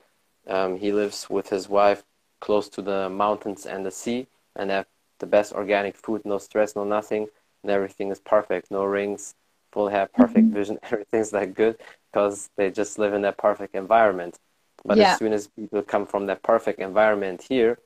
um, 0.47 0.77
he 0.77 0.91
lives 0.91 1.29
with 1.29 1.49
his 1.49 1.69
wife 1.69 2.03
close 2.39 2.67
to 2.69 2.81
the 2.81 3.09
mountains 3.09 3.65
and 3.65 3.85
the 3.85 3.91
sea, 3.91 4.27
and 4.55 4.69
they 4.69 4.75
have 4.75 4.87
the 5.19 5.25
best 5.25 5.53
organic 5.53 5.95
food, 5.95 6.23
no 6.25 6.37
stress, 6.37 6.75
no 6.75 6.83
nothing, 6.83 7.27
and 7.63 7.71
everything 7.71 8.11
is 8.11 8.19
perfect. 8.19 8.69
No 8.69 8.83
rings, 8.83 9.35
full 9.71 9.87
hair, 9.87 10.09
perfect 10.13 10.47
mm-hmm. 10.47 10.53
vision, 10.53 10.79
everything's 10.83 11.33
like 11.33 11.53
good 11.53 11.77
because 12.11 12.49
they 12.57 12.69
just 12.69 12.99
live 12.99 13.13
in 13.13 13.21
that 13.21 13.37
perfect 13.37 13.75
environment. 13.75 14.37
But 14.85 14.97
yeah. 14.97 15.13
as 15.13 15.17
soon 15.17 15.33
as 15.33 15.47
people 15.47 15.81
come 15.81 16.05
from 16.05 16.27
that 16.27 16.43
perfect 16.43 16.79
environment 16.79 17.41
here, 17.41 17.79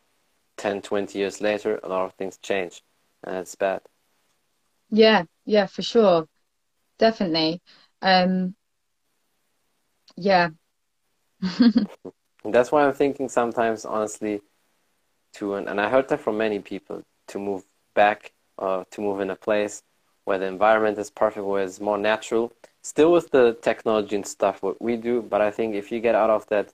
10, 0.57 0.81
20 0.81 1.17
years 1.17 1.39
later, 1.39 1.79
a 1.81 1.87
lot 1.87 2.05
of 2.05 2.13
things 2.13 2.37
change, 2.37 2.83
and 3.23 3.37
it's 3.37 3.55
bad. 3.55 3.81
Yeah, 4.89 5.23
yeah, 5.45 5.67
for 5.67 5.81
sure, 5.81 6.27
definitely. 6.97 7.61
Um, 8.01 8.55
yeah. 10.17 10.49
That's 12.43 12.71
why 12.71 12.85
I'm 12.85 12.93
thinking 12.93 13.29
sometimes, 13.29 13.85
honestly, 13.85 14.41
to 15.33 15.55
and, 15.55 15.69
and 15.69 15.79
I 15.79 15.89
heard 15.89 16.09
that 16.09 16.19
from 16.19 16.37
many 16.37 16.59
people 16.59 17.03
to 17.27 17.39
move 17.39 17.63
back, 17.93 18.33
uh, 18.57 18.83
to 18.91 19.01
move 19.01 19.21
in 19.21 19.29
a 19.29 19.35
place 19.35 19.83
where 20.25 20.37
the 20.37 20.45
environment 20.45 20.97
is 20.97 21.09
perfect, 21.09 21.45
where 21.45 21.63
it's 21.63 21.79
more 21.79 21.97
natural. 21.97 22.51
Still 22.81 23.11
with 23.11 23.31
the 23.31 23.57
technology 23.61 24.15
and 24.15 24.25
stuff, 24.25 24.63
what 24.63 24.81
we 24.81 24.95
do, 24.95 25.21
but 25.21 25.41
I 25.41 25.51
think 25.51 25.75
if 25.75 25.91
you 25.91 25.99
get 25.99 26.15
out 26.15 26.29
of 26.29 26.47
that, 26.47 26.73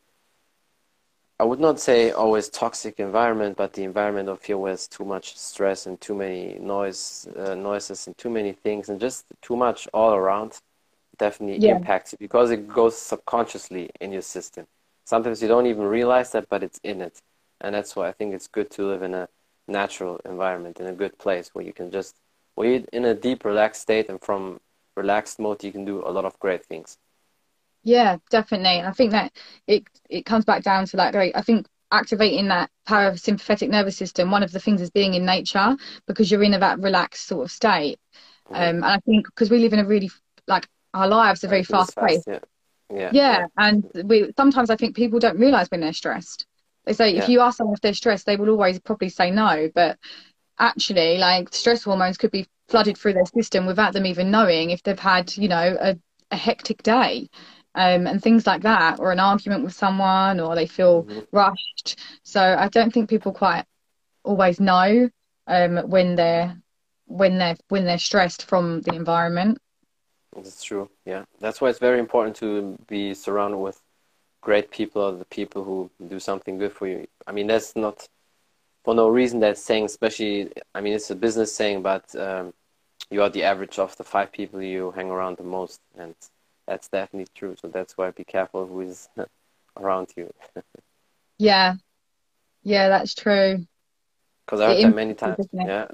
I 1.38 1.44
would 1.44 1.60
not 1.60 1.82
say 1.82 2.12
always 2.12 2.48
toxic 2.48 3.00
environment, 3.00 3.58
but 3.58 3.74
the 3.74 3.84
environment 3.84 4.30
of 4.30 4.42
here 4.44 4.58
where 4.58 4.72
it's 4.72 4.88
too 4.88 5.04
much 5.04 5.38
stress 5.38 5.86
and 5.86 6.00
too 6.00 6.16
many 6.16 6.58
noise, 6.60 7.28
uh, 7.36 7.56
noises 7.56 8.08
and 8.08 8.18
too 8.18 8.30
many 8.30 8.54
things 8.54 8.88
and 8.88 9.02
just 9.02 9.26
too 9.42 9.58
much 9.58 9.88
all 9.94 10.14
around 10.14 10.60
definitely 11.18 11.58
yeah. 11.58 11.76
impacts 11.76 12.14
you 12.14 12.18
because 12.20 12.52
it 12.52 12.68
goes 12.68 12.98
subconsciously 12.98 13.90
in 14.00 14.14
your 14.14 14.22
system. 14.22 14.66
Sometimes 15.04 15.42
you 15.42 15.50
don't 15.50 15.68
even 15.68 15.84
realize 15.84 16.32
that, 16.32 16.48
but 16.50 16.64
it's 16.64 16.80
in 16.84 17.02
it. 17.02 17.22
And 17.60 17.76
that's 17.76 17.96
why 17.96 18.08
I 18.08 18.14
think 18.14 18.34
it's 18.34 18.48
good 18.48 18.72
to 18.72 18.88
live 18.88 19.04
in 19.04 19.14
a 19.14 19.28
natural 19.68 20.22
environment, 20.26 20.80
in 20.80 20.88
a 20.88 20.94
good 20.94 21.18
place 21.18 21.50
where 21.54 21.66
you 21.66 21.74
can 21.74 21.92
just, 21.92 22.16
where 22.56 22.70
you're 22.70 22.84
in 22.94 23.06
a 23.06 23.14
deep, 23.14 23.44
relaxed 23.44 23.82
state, 23.82 24.10
and 24.10 24.22
from 24.22 24.60
relaxed 24.96 25.40
mode, 25.40 25.64
you 25.64 25.72
can 25.72 25.84
do 25.86 26.02
a 26.06 26.12
lot 26.12 26.26
of 26.26 26.40
great 26.40 26.66
things. 26.66 26.98
Yeah, 27.86 28.18
definitely. 28.32 28.80
And 28.80 28.88
I 28.88 28.92
think 28.92 29.12
that 29.12 29.32
it 29.68 29.84
it 30.10 30.26
comes 30.26 30.44
back 30.44 30.64
down 30.64 30.86
to 30.88 30.98
like, 30.98 31.16
I 31.16 31.42
think 31.42 31.68
activating 31.92 32.48
that 32.48 32.72
parasympathetic 32.90 33.70
nervous 33.70 33.96
system, 33.96 34.32
one 34.32 34.44
of 34.44 34.52
the 34.52 34.60
things 34.60 34.82
is 34.82 34.90
being 34.90 35.14
in 35.14 35.26
nature 35.26 35.78
because 36.08 36.30
you're 36.30 36.44
in 36.44 36.56
a 36.56 36.60
that 36.60 36.80
relaxed 36.80 37.28
sort 37.28 37.46
of 37.46 37.52
state. 37.52 38.00
Mm-hmm. 38.50 38.56
Um, 38.56 38.76
and 38.78 38.86
I 38.86 39.00
think 39.06 39.28
because 39.28 39.50
we 39.52 39.60
live 39.60 39.72
in 39.72 39.80
a 39.80 39.86
really 39.86 40.10
like 40.48 40.68
our 40.94 41.08
lives 41.08 41.44
are 41.44 41.48
very 41.48 41.64
fast 41.64 41.96
paced. 41.96 42.28
Yeah. 42.28 42.40
Yeah. 42.92 43.10
yeah. 43.14 43.46
And 43.58 43.90
we 44.04 44.32
sometimes 44.36 44.72
I 44.72 44.76
think 44.76 44.96
people 44.96 45.20
don't 45.20 45.40
realise 45.40 45.70
when 45.70 45.82
they're 45.82 45.94
stressed. 45.94 46.48
They 46.86 46.94
say 46.94 47.14
yeah. 47.14 47.24
if 47.24 47.30
you 47.30 47.40
ask 47.40 47.58
someone 47.58 47.76
if 47.76 47.82
they're 47.82 47.94
stressed, 47.94 48.26
they 48.26 48.36
will 48.36 48.50
always 48.50 48.80
probably 48.80 49.10
say 49.10 49.30
no. 49.30 49.70
But 49.76 50.00
actually, 50.58 51.20
like 51.20 51.54
stress 51.54 51.84
hormones 51.84 52.18
could 52.18 52.32
be 52.32 52.48
flooded 52.68 52.98
through 52.98 53.14
their 53.14 53.26
system 53.26 53.68
without 53.68 53.94
them 53.94 54.08
even 54.08 54.32
knowing 54.32 54.72
if 54.72 54.82
they've 54.82 54.98
had, 54.98 55.36
you 55.38 55.48
know, 55.48 55.78
a, 55.80 55.96
a 56.32 56.36
hectic 56.36 56.82
day. 56.82 57.30
Um, 57.78 58.08
and 58.08 58.24
things 58.24 58.48
like 58.48 58.62
that, 58.62 59.02
or 59.02 59.12
an 59.12 59.20
argument 59.20 59.66
with 59.66 59.74
someone, 59.74 60.40
or 60.40 60.56
they 60.56 60.66
feel 60.66 61.04
mm-hmm. 61.04 61.20
rushed. 61.34 62.00
So 62.24 62.42
I 62.42 62.70
don't 62.70 62.94
think 62.94 63.10
people 63.10 63.34
quite 63.34 63.66
always 64.24 64.62
know 64.62 65.10
um, 65.48 65.78
when 65.90 66.16
they're 66.16 66.56
when 67.08 67.38
they're 67.38 67.58
when 67.68 67.86
they're 67.86 67.98
stressed 68.00 68.46
from 68.46 68.82
the 68.82 68.94
environment. 68.94 69.60
That's 70.36 70.64
true. 70.64 70.90
Yeah, 71.06 71.26
that's 71.40 71.62
why 71.62 71.70
it's 71.70 71.80
very 71.80 72.00
important 72.00 72.36
to 72.38 72.78
be 72.88 73.14
surrounded 73.14 73.58
with 73.58 73.82
great 74.42 74.70
people 74.72 75.02
or 75.02 75.12
the 75.14 75.26
people 75.26 75.64
who 75.64 75.90
do 76.08 76.20
something 76.20 76.58
good 76.58 76.74
for 76.74 76.88
you. 76.88 77.08
I 77.26 77.32
mean, 77.32 77.48
that's 77.48 77.76
not 77.76 78.08
for 78.84 78.94
no 78.94 79.10
reason. 79.10 79.40
That 79.40 79.58
saying, 79.58 79.86
especially, 79.86 80.52
I 80.74 80.82
mean, 80.82 80.94
it's 80.94 81.10
a 81.10 81.16
business 81.16 81.54
saying, 81.54 81.82
but 81.82 82.16
um, 82.16 82.54
you 83.10 83.22
are 83.22 83.30
the 83.30 83.44
average 83.44 83.80
of 83.80 83.96
the 83.98 84.04
five 84.04 84.32
people 84.32 84.62
you 84.62 84.92
hang 84.92 85.10
around 85.10 85.38
the 85.38 85.44
most, 85.44 85.80
and 85.98 86.16
that's 86.68 86.88
definitely 86.90 87.28
true. 87.36 87.56
So 87.62 87.68
that's 87.68 87.98
why 87.98 88.12
be 88.12 88.24
careful 88.24 88.66
who 88.68 88.82
is 88.82 89.10
around 89.78 90.10
you. 90.16 90.32
yeah, 91.38 91.76
yeah, 92.64 92.90
that's 92.90 93.14
true. 93.16 93.66
Because 94.46 94.62
I 94.62 94.68
heard 94.68 94.82
that 94.82 94.94
many 94.94 95.14
times. 95.14 95.48
Yeah, 95.64 95.88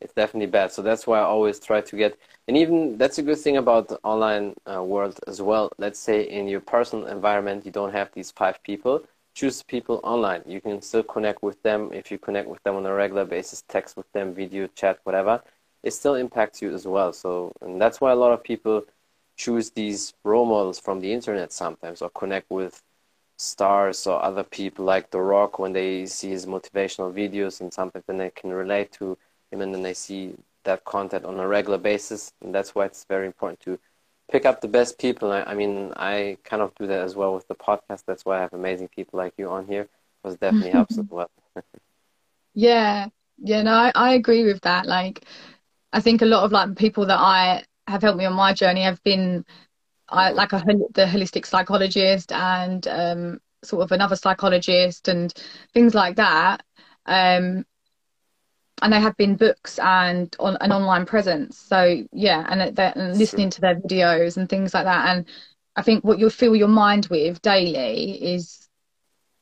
it's 0.00 0.14
definitely 0.14 0.46
bad. 0.46 0.72
So 0.72 0.82
that's 0.82 1.06
why 1.06 1.18
I 1.18 1.24
always 1.24 1.58
try 1.60 1.80
to 1.80 1.96
get, 1.96 2.16
and 2.48 2.56
even 2.56 2.98
that's 2.98 3.18
a 3.18 3.22
good 3.22 3.38
thing 3.38 3.56
about 3.56 3.88
the 3.88 3.98
online 4.02 4.54
uh, 4.72 4.82
world 4.82 5.18
as 5.26 5.40
well. 5.42 5.70
Let's 5.78 5.98
say 5.98 6.22
in 6.22 6.48
your 6.48 6.60
personal 6.60 7.06
environment, 7.06 7.64
you 7.64 7.72
don't 7.72 7.92
have 7.92 8.10
these 8.12 8.30
five 8.30 8.62
people. 8.62 9.04
Choose 9.34 9.62
people 9.62 10.00
online. 10.04 10.42
You 10.46 10.60
can 10.60 10.80
still 10.82 11.02
connect 11.02 11.42
with 11.42 11.62
them 11.62 11.90
if 11.92 12.10
you 12.10 12.18
connect 12.18 12.48
with 12.48 12.62
them 12.62 12.76
on 12.76 12.86
a 12.86 12.94
regular 12.94 13.24
basis, 13.24 13.62
text 13.68 13.96
with 13.96 14.10
them, 14.12 14.34
video, 14.34 14.66
chat, 14.68 14.98
whatever. 15.04 15.42
It 15.82 15.92
still 15.92 16.14
impacts 16.14 16.62
you 16.62 16.72
as 16.72 16.86
well. 16.86 17.12
So, 17.12 17.52
and 17.60 17.80
that's 17.80 18.00
why 18.00 18.12
a 18.12 18.16
lot 18.16 18.32
of 18.32 18.42
people 18.42 18.84
choose 19.36 19.70
these 19.70 20.14
role 20.24 20.46
models 20.46 20.78
from 20.78 21.00
the 21.00 21.12
internet 21.12 21.52
sometimes, 21.52 22.02
or 22.02 22.10
connect 22.10 22.50
with 22.50 22.82
stars 23.36 24.06
or 24.06 24.22
other 24.22 24.44
people 24.44 24.84
like 24.84 25.10
The 25.10 25.20
Rock 25.20 25.58
when 25.58 25.72
they 25.72 26.06
see 26.06 26.30
his 26.30 26.46
motivational 26.46 27.12
videos 27.12 27.60
and 27.60 27.72
something 27.72 28.02
then 28.06 28.18
they 28.18 28.30
can 28.30 28.50
relate 28.52 28.92
to 28.92 29.18
him 29.50 29.60
and 29.60 29.74
then 29.74 29.82
they 29.82 29.94
see 29.94 30.34
that 30.64 30.84
content 30.84 31.24
on 31.24 31.38
a 31.38 31.46
regular 31.46 31.78
basis. 31.78 32.32
And 32.42 32.54
that's 32.54 32.74
why 32.74 32.86
it's 32.86 33.04
very 33.04 33.26
important 33.26 33.60
to 33.60 33.78
pick 34.30 34.46
up 34.46 34.60
the 34.60 34.68
best 34.68 34.98
people. 34.98 35.32
I, 35.32 35.42
I, 35.42 35.54
mean, 35.54 35.92
I 35.96 36.38
kind 36.44 36.62
of 36.62 36.74
do 36.76 36.86
that 36.86 37.00
as 37.00 37.14
well 37.14 37.34
with 37.34 37.46
the 37.48 37.54
podcast. 37.54 38.04
That's 38.06 38.24
why 38.24 38.38
I 38.38 38.40
have 38.42 38.52
amazing 38.52 38.88
people 38.88 39.18
like 39.18 39.34
you 39.36 39.48
on 39.50 39.66
here, 39.66 39.88
because 40.22 40.34
it 40.34 40.40
definitely 40.40 40.70
helps 40.78 40.98
as 40.98 41.06
well. 41.10 41.30
yeah, 42.54 43.08
yeah, 43.38 43.62
no, 43.62 43.72
I, 43.72 43.92
I 43.94 44.14
agree 44.14 44.44
with 44.44 44.62
that. 44.62 44.86
Like, 44.86 45.24
I 45.92 46.00
think 46.00 46.22
a 46.22 46.26
lot 46.26 46.44
of 46.44 46.52
like 46.52 46.76
people 46.76 47.06
that 47.06 47.18
I 47.18 47.64
have 47.86 48.02
helped 48.02 48.18
me 48.18 48.24
on 48.24 48.32
my 48.32 48.52
journey 48.52 48.82
have 48.82 49.02
been 49.02 49.44
I, 50.08 50.30
like 50.30 50.52
a 50.52 50.58
the 50.58 51.06
holistic 51.06 51.46
psychologist 51.46 52.32
and 52.32 52.86
um, 52.88 53.40
sort 53.64 53.82
of 53.82 53.92
another 53.92 54.16
psychologist 54.16 55.08
and 55.08 55.32
things 55.72 55.94
like 55.94 56.16
that. 56.16 56.62
Um, 57.06 57.64
and 58.82 58.92
they 58.92 59.00
have 59.00 59.16
been 59.16 59.36
books 59.36 59.78
and 59.78 60.34
on 60.38 60.56
an 60.60 60.72
online 60.72 61.06
presence. 61.06 61.58
So 61.58 62.02
yeah, 62.12 62.44
and, 62.48 62.78
and 62.78 63.18
listening 63.18 63.50
to 63.50 63.60
their 63.60 63.76
videos 63.76 64.36
and 64.36 64.48
things 64.48 64.74
like 64.74 64.84
that. 64.84 65.08
And 65.08 65.26
I 65.76 65.82
think 65.82 66.04
what 66.04 66.18
you 66.18 66.28
fill 66.28 66.54
your 66.56 66.68
mind 66.68 67.06
with 67.06 67.40
daily 67.40 68.34
is 68.34 68.63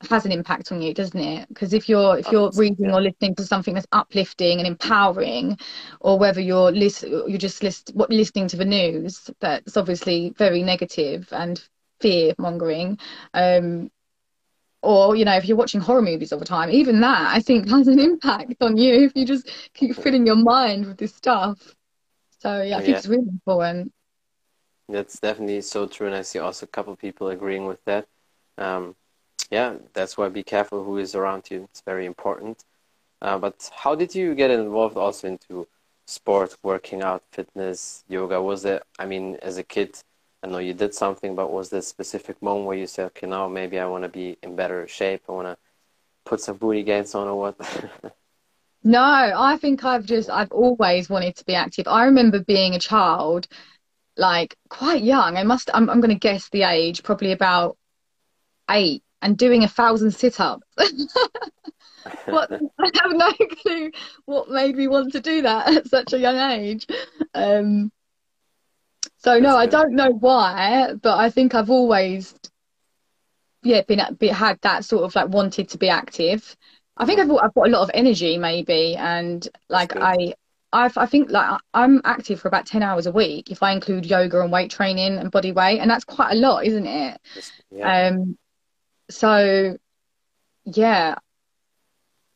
has 0.09 0.25
an 0.25 0.33
impact 0.33 0.73
on 0.73 0.83
you, 0.83 0.95
doesn't 0.95 1.19
it? 1.19 1.49
Because 1.49 1.73
if 1.73 1.89
you're 1.89 2.19
if 2.19 2.31
you're 2.31 2.51
reading 2.57 2.93
or 2.93 3.01
listening 3.01 3.35
to 3.37 3.45
something 3.45 3.75
that's 3.75 3.87
uplifting 3.93 4.59
and 4.59 4.67
empowering, 4.67 5.59
or 6.01 6.19
whether 6.19 6.41
you're 6.41 6.73
list, 6.73 7.03
you're 7.03 7.39
just 7.39 7.63
list, 7.63 7.91
what 7.95 8.11
listening 8.11 8.49
to 8.49 8.57
the 8.57 8.65
news 8.65 9.31
that's 9.41 9.77
obviously 9.77 10.35
very 10.37 10.63
negative 10.63 11.29
and 11.33 11.63
fear 12.01 12.35
mongering, 12.39 12.99
um, 13.35 13.91
or 14.83 15.17
you 15.17 15.25
know 15.25 15.37
if 15.37 15.45
you're 15.45 15.57
watching 15.57 15.81
horror 15.81 16.03
movies 16.03 16.33
all 16.33 16.39
the 16.39 16.45
time 16.45 16.69
even 16.71 17.01
that 17.01 17.35
i 17.35 17.41
think 17.41 17.69
has 17.71 17.89
an 17.89 17.99
impact 17.99 18.55
on 18.61 18.77
you 18.77 19.05
if 19.05 19.13
you 19.15 19.25
just 19.25 19.49
keep 19.75 19.95
filling 19.97 20.27
your 20.27 20.37
mind 20.37 20.87
with 20.87 20.99
this 20.99 21.15
stuff. 21.15 21.59
So 22.41 22.63
yeah 22.63 22.77
i 22.77 22.81
think 22.81 22.91
yeah. 22.91 22.99
it's 22.99 23.07
really 23.07 23.29
important. 23.29 23.93
That's 24.89 25.19
definitely 25.21 25.61
so 25.63 25.87
true 25.87 26.09
and 26.09 26.17
i 26.17 26.23
see 26.23 26.39
also 26.39 26.67
a 26.67 26.69
couple 26.69 26.93
of 26.93 26.99
people 26.99 27.29
agreeing 27.29 27.67
with 27.67 27.83
that. 27.85 28.07
Um, 28.59 28.97
yeah 29.53 29.75
that's 29.93 30.19
why 30.19 30.29
be 30.29 30.43
careful 30.43 30.83
who 30.83 30.99
is 30.99 31.15
around 31.15 31.45
you 31.51 31.63
it's 31.65 31.83
very 31.83 32.07
important 32.07 32.65
uh, 33.21 33.39
but 33.39 33.71
how 33.83 33.95
did 33.95 34.15
you 34.15 34.35
get 34.35 34.51
involved 34.51 34.97
also 34.97 35.29
into 35.29 35.69
sport 36.07 36.57
working 36.65 37.03
out 37.03 37.23
fitness 37.31 38.03
yoga 38.09 38.43
was 38.43 38.65
it 38.65 38.83
i 38.99 39.07
mean 39.07 39.37
as 39.43 39.57
a 39.59 39.63
kid 39.63 39.97
I 40.43 40.49
know 40.49 40.59
you 40.59 40.75
did 40.75 40.93
something, 40.93 41.37
but 41.37 41.53
was 41.53 41.71
there 41.71 41.79
a 41.79 41.83
specific 41.83 42.43
moment 42.43 42.67
where 42.67 42.77
you 42.77 42.87
said, 42.87 43.07
okay, 43.07 43.29
now 43.29 43.47
maybe 43.47 43.79
I 43.79 43.87
want 43.87 44.03
to 44.03 44.09
be 44.09 44.39
in 44.43 44.57
better 44.57 44.89
shape? 44.89 45.23
I 45.29 45.33
want 45.33 45.47
to 45.47 45.57
put 46.25 46.41
some 46.41 46.57
booty 46.57 46.83
gains 46.83 47.15
on 47.15 47.29
or 47.29 47.39
what? 47.39 47.57
no, 48.83 49.01
I 49.01 49.57
think 49.57 49.85
I've 49.85 50.05
just, 50.05 50.29
I've 50.29 50.51
always 50.51 51.09
wanted 51.09 51.37
to 51.37 51.45
be 51.45 51.55
active. 51.55 51.87
I 51.87 52.07
remember 52.07 52.41
being 52.41 52.75
a 52.75 52.81
child 52.81 53.47
like 54.17 54.57
quite 54.69 55.05
young. 55.05 55.37
I 55.37 55.45
must. 55.45 55.71
I'm. 55.73 55.89
I'm 55.89 56.01
going 56.01 56.11
to 56.11 56.19
guess 56.19 56.49
the 56.51 56.65
age, 56.65 57.03
probably 57.03 57.33
about 57.33 57.79
eight, 58.69 59.03
and 59.23 59.39
doing 59.39 59.65
a 59.65 59.69
thousand 59.69 60.11
sit-ups. 60.11 60.67
what? 62.27 62.53
I 62.79 62.91
have 63.03 63.13
no 63.13 63.33
clue 63.33 63.91
what 64.27 64.51
made 64.51 64.77
me 64.77 64.89
want 64.89 65.13
to 65.13 65.21
do 65.21 65.43
that 65.43 65.75
at 65.75 65.87
such 65.89 66.13
a 66.13 66.19
young 66.19 66.37
age. 66.37 66.87
Um, 67.35 67.91
so 69.19 69.39
no, 69.39 69.57
I 69.57 69.67
don't 69.67 69.95
know 69.95 70.11
why, 70.11 70.95
but 71.01 71.17
I 71.17 71.31
think 71.31 71.55
I've 71.55 71.71
always, 71.71 72.35
yeah, 73.63 73.83
been, 73.83 74.01
been 74.19 74.35
had 74.35 74.59
that 74.63 74.85
sort 74.85 75.05
of 75.05 75.15
like 75.15 75.29
wanted 75.29 75.69
to 75.71 75.79
be 75.79 75.89
active. 75.89 76.57
I 76.97 77.07
think 77.07 77.21
I've 77.21 77.31
I've 77.31 77.55
got 77.55 77.69
a 77.69 77.71
lot 77.71 77.83
of 77.83 77.91
energy 77.95 78.37
maybe, 78.37 78.97
and 78.97 79.49
like 79.69 79.97
I 79.97 80.35
I've, 80.73 80.97
I 80.97 81.07
think 81.07 81.31
like 81.31 81.61
I'm 81.75 82.01
active 82.05 82.41
for 82.41 82.49
about 82.49 82.67
10 82.67 82.83
hours 82.83 83.07
a 83.07 83.13
week 83.13 83.51
if 83.51 83.63
I 83.63 83.73
include 83.73 84.07
yoga 84.07 84.41
and 84.41 84.51
weight 84.51 84.71
training 84.71 85.19
and 85.19 85.31
body 85.31 85.53
weight 85.53 85.81
and 85.81 85.91
that's 85.91 86.05
quite 86.05 86.33
a 86.33 86.37
lot 86.37 86.65
isn't 86.65 86.87
it 86.87 87.21
yeah. 87.71 88.09
um 88.09 88.39
so 89.13 89.77
yeah 90.65 91.15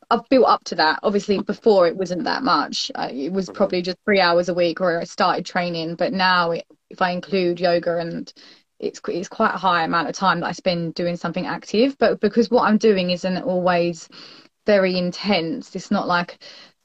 I've 0.09 0.28
built 0.28 0.47
up 0.47 0.62
to 0.64 0.76
that. 0.76 1.00
Obviously 1.02 1.40
before 1.40 1.88
it 1.88 1.97
wasn't 1.97 2.25
that 2.25 2.45
much. 2.45 2.92
Uh, 2.95 3.09
it 3.11 3.33
was 3.33 3.47
mm-hmm. 3.47 3.56
probably 3.56 3.83
just 3.83 3.99
three 4.04 4.21
hours 4.21 4.49
a 4.49 4.54
week 4.54 4.78
where 4.78 5.00
I 5.00 5.04
started 5.04 5.45
training 5.45 5.97
but 5.97 6.12
now 6.12 6.52
it, 6.52 6.64
if 6.90 7.02
I 7.02 7.11
include 7.11 7.61
yoga 7.61 7.99
and 7.99 8.33
it's 8.78 9.00
it's 9.09 9.28
quite 9.28 9.54
a 9.54 9.59
high 9.59 9.85
amount 9.85 10.09
of 10.09 10.14
time 10.14 10.40
that 10.40 10.47
I 10.47 10.52
spend 10.52 10.95
doing 10.95 11.16
something 11.16 11.47
active. 11.47 11.97
But 11.99 12.21
because 12.21 12.50
what 12.50 12.68
I'm 12.68 12.78
doing 12.78 13.11
isn't 13.11 13.42
always 13.42 14.09
very 14.66 14.99
intense 14.99 15.75
it's 15.76 15.92
not 15.92 16.09
like 16.09 16.38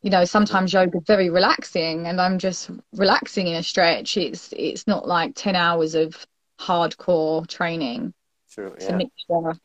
you 0.04 0.12
know 0.12 0.24
sometimes 0.24 0.72
yoga 0.72 1.00
is 1.00 1.04
very 1.08 1.32
relaxing 1.32 2.06
and 2.06 2.22
i'm 2.22 2.38
just 2.38 2.70
relaxing 2.94 3.48
in 3.48 3.56
a 3.56 3.64
stretch. 3.64 4.18
It's 4.18 4.54
it's 4.56 4.88
not 4.88 5.08
like 5.08 5.34
10 5.36 5.56
hours 5.56 5.96
of 5.96 6.26
hardcore 6.60 7.48
training. 7.48 8.14
True 8.52 8.74
it's 8.74 8.86
a 8.86 8.96
mixture 8.96 9.60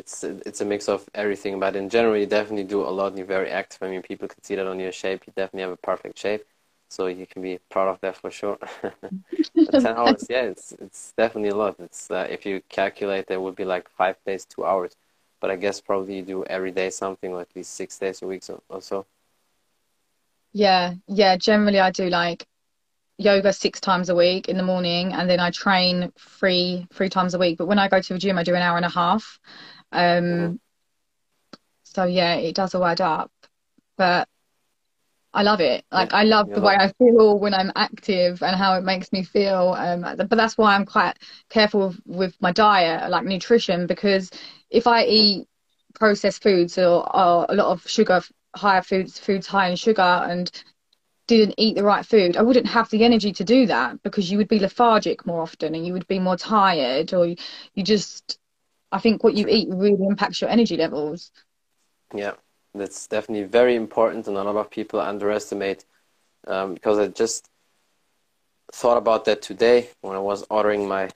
it's 0.00 0.24
it's 0.24 0.60
a 0.60 0.64
mix 0.72 0.88
of 0.88 1.00
everything 1.14 1.54
but 1.64 1.76
in 1.76 1.88
general 1.96 2.16
you 2.16 2.26
definitely 2.26 2.68
do 2.76 2.80
a 2.82 2.92
lot 2.98 3.08
and 3.08 3.18
you're 3.18 3.36
very 3.38 3.50
active 3.50 3.82
i 3.82 3.88
mean 3.90 4.02
people 4.02 4.26
can 4.32 4.42
see 4.42 4.56
that 4.56 4.66
on 4.66 4.80
your 4.80 4.92
shape 5.02 5.20
you 5.26 5.32
definitely 5.36 5.66
have 5.66 5.78
a 5.80 5.86
perfect 5.90 6.18
shape 6.18 6.42
so 6.88 7.06
you 7.06 7.26
can 7.26 7.42
be 7.42 7.58
proud 7.74 7.88
of 7.88 8.00
that 8.00 8.16
for 8.16 8.30
sure 8.30 8.58
10 9.70 9.86
hours 9.98 10.26
yeah 10.34 10.42
it's 10.52 10.72
it's 10.84 11.12
definitely 11.16 11.50
a 11.50 11.60
lot 11.62 11.74
it's 11.78 12.10
uh, 12.10 12.26
if 12.36 12.46
you 12.46 12.62
calculate 12.68 13.26
there 13.26 13.40
would 13.40 13.56
be 13.56 13.64
like 13.64 13.88
five 14.00 14.16
days 14.26 14.44
two 14.44 14.64
hours 14.64 14.92
but 15.40 15.50
i 15.50 15.56
guess 15.56 15.80
probably 15.80 16.16
you 16.16 16.22
do 16.22 16.44
every 16.44 16.72
day 16.72 16.90
something 16.90 17.32
or 17.32 17.40
at 17.40 17.54
least 17.54 17.74
six 17.74 17.98
days 17.98 18.22
a 18.22 18.26
week 18.26 18.42
or 18.68 18.80
so 18.80 19.06
yeah, 20.52 20.94
yeah. 21.06 21.36
Generally, 21.36 21.80
I 21.80 21.90
do 21.90 22.08
like 22.08 22.46
yoga 23.18 23.52
six 23.52 23.80
times 23.80 24.08
a 24.08 24.14
week 24.14 24.48
in 24.48 24.56
the 24.56 24.62
morning, 24.62 25.12
and 25.12 25.28
then 25.28 25.40
I 25.40 25.50
train 25.50 26.12
three 26.18 26.86
three 26.92 27.08
times 27.08 27.34
a 27.34 27.38
week. 27.38 27.58
But 27.58 27.66
when 27.66 27.78
I 27.78 27.88
go 27.88 28.00
to 28.00 28.12
the 28.12 28.18
gym, 28.18 28.38
I 28.38 28.42
do 28.42 28.54
an 28.54 28.62
hour 28.62 28.76
and 28.76 28.86
a 28.86 28.90
half. 28.90 29.38
Um, 29.92 30.24
mm-hmm. 30.24 30.56
So 31.84 32.04
yeah, 32.04 32.34
it 32.34 32.54
does 32.54 32.74
all 32.74 32.84
add 32.84 33.00
up. 33.00 33.30
But 33.96 34.28
I 35.32 35.42
love 35.42 35.60
it. 35.60 35.84
Like 35.92 36.12
I 36.12 36.24
love 36.24 36.50
the 36.50 36.60
way 36.60 36.74
I 36.74 36.88
feel 36.92 37.38
when 37.38 37.54
I'm 37.54 37.70
active 37.76 38.42
and 38.42 38.56
how 38.56 38.74
it 38.76 38.82
makes 38.82 39.12
me 39.12 39.22
feel. 39.22 39.74
Um, 39.78 40.00
but 40.00 40.30
that's 40.30 40.58
why 40.58 40.74
I'm 40.74 40.86
quite 40.86 41.18
careful 41.48 41.94
with 42.04 42.34
my 42.40 42.50
diet, 42.50 43.08
like 43.10 43.24
nutrition, 43.24 43.86
because 43.86 44.30
if 44.70 44.86
I 44.86 45.04
eat 45.04 45.46
processed 45.94 46.42
foods 46.42 46.78
or, 46.78 47.04
or 47.16 47.46
a 47.48 47.54
lot 47.54 47.66
of 47.66 47.88
sugar 47.88 48.22
higher 48.56 48.82
foods, 48.82 49.18
foods 49.18 49.46
high 49.46 49.68
in 49.68 49.76
sugar, 49.76 50.02
and 50.02 50.50
didn't 51.28 51.54
eat 51.58 51.76
the 51.76 51.84
right 51.84 52.04
food, 52.04 52.36
I 52.36 52.42
wouldn't 52.42 52.66
have 52.66 52.90
the 52.90 53.04
energy 53.04 53.32
to 53.34 53.44
do 53.44 53.66
that 53.66 54.02
because 54.02 54.30
you 54.32 54.38
would 54.38 54.48
be 54.48 54.58
lethargic 54.58 55.26
more 55.26 55.42
often 55.42 55.76
and 55.76 55.86
you 55.86 55.92
would 55.92 56.08
be 56.08 56.18
more 56.18 56.36
tired, 56.36 57.14
or 57.14 57.26
you, 57.26 57.36
you 57.74 57.84
just. 57.84 58.38
I 58.92 58.98
think 58.98 59.22
what 59.22 59.34
you 59.34 59.46
eat 59.48 59.68
really 59.70 60.04
impacts 60.06 60.40
your 60.40 60.50
energy 60.50 60.76
levels. 60.76 61.30
Yeah, 62.14 62.34
that's 62.74 63.06
definitely 63.06 63.44
very 63.46 63.74
important, 63.76 64.26
and 64.28 64.36
a 64.36 64.42
lot 64.42 64.56
of 64.56 64.70
people 64.70 65.00
underestimate 65.00 65.84
um, 66.46 66.74
because 66.74 66.98
I 66.98 67.08
just 67.08 67.48
thought 68.72 68.96
about 68.96 69.24
that 69.24 69.42
today 69.42 69.88
when 70.00 70.16
I 70.16 70.20
was 70.20 70.44
ordering 70.50 70.88
my 70.88 71.10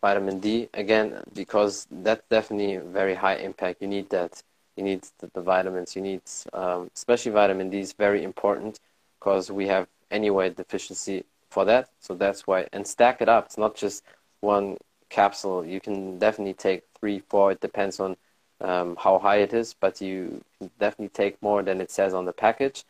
vitamin 0.00 0.40
D 0.40 0.68
again 0.74 1.22
because 1.34 1.86
that's 1.90 2.22
definitely 2.30 2.76
very 2.78 3.14
high 3.14 3.36
impact. 3.36 3.80
You 3.82 3.88
need 3.88 4.10
that 4.10 4.42
you 4.76 4.84
need 4.84 5.02
the, 5.18 5.28
the 5.34 5.42
vitamins, 5.42 5.94
you 5.96 6.02
need, 6.02 6.22
um, 6.52 6.90
especially 6.94 7.32
vitamin 7.32 7.70
D 7.70 7.80
is 7.80 7.92
very 7.92 8.22
important 8.22 8.78
because 9.18 9.50
we 9.50 9.66
have 9.68 9.86
anyway 10.10 10.50
deficiency 10.50 11.24
for 11.50 11.64
that. 11.66 11.88
So 12.00 12.14
that's 12.14 12.46
why, 12.46 12.68
and 12.72 12.86
stack 12.86 13.20
it 13.20 13.28
up. 13.28 13.46
It's 13.46 13.58
not 13.58 13.74
just 13.74 14.02
one 14.40 14.76
capsule. 15.10 15.64
You 15.64 15.80
can 15.80 16.18
definitely 16.18 16.54
take 16.54 16.84
three, 16.98 17.20
four. 17.28 17.52
It 17.52 17.60
depends 17.60 18.00
on 18.00 18.16
um, 18.60 18.96
how 18.96 19.18
high 19.18 19.38
it 19.38 19.52
is, 19.52 19.74
but 19.74 20.00
you 20.00 20.42
can 20.58 20.70
definitely 20.78 21.10
take 21.10 21.42
more 21.42 21.62
than 21.62 21.80
it 21.80 21.90
says 21.90 22.14
on 22.14 22.24
the 22.24 22.32
package 22.32 22.84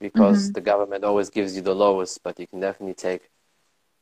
because 0.00 0.44
mm-hmm. 0.44 0.52
the 0.52 0.60
government 0.60 1.04
always 1.04 1.30
gives 1.30 1.54
you 1.56 1.62
the 1.62 1.74
lowest, 1.74 2.22
but 2.22 2.38
you 2.38 2.46
can 2.46 2.60
definitely 2.60 2.94
take 2.94 3.30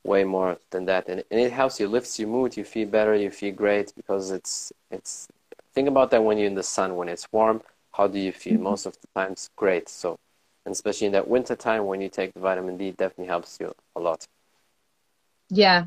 way 0.03 0.23
more 0.23 0.57
than 0.71 0.85
that. 0.85 1.07
And, 1.07 1.23
and 1.31 1.39
it 1.39 1.51
helps 1.51 1.79
you, 1.79 1.87
lifts 1.87 2.19
your 2.19 2.29
mood, 2.29 2.57
you 2.57 2.63
feel 2.63 2.87
better, 2.87 3.15
you 3.15 3.29
feel 3.29 3.53
great 3.53 3.93
because 3.95 4.31
it's, 4.31 4.73
it's 4.91 5.27
think 5.73 5.87
about 5.87 6.11
that 6.11 6.23
when 6.23 6.37
you're 6.37 6.47
in 6.47 6.55
the 6.55 6.63
sun 6.63 6.95
when 6.95 7.09
it's 7.09 7.27
warm 7.31 7.61
how 7.93 8.07
do 8.07 8.19
you 8.19 8.31
feel 8.31 8.53
mm-hmm. 8.53 8.63
most 8.63 8.85
of 8.85 8.95
the 9.01 9.07
times 9.15 9.49
great 9.55 9.89
so 9.89 10.17
and 10.65 10.73
especially 10.73 11.07
in 11.07 11.13
that 11.13 11.27
winter 11.27 11.55
time 11.55 11.85
when 11.85 12.01
you 12.01 12.09
take 12.09 12.33
the 12.33 12.39
vitamin 12.39 12.77
d 12.77 12.91
definitely 12.91 13.25
helps 13.25 13.57
you 13.59 13.73
a 13.95 13.99
lot 13.99 14.27
yeah 15.49 15.85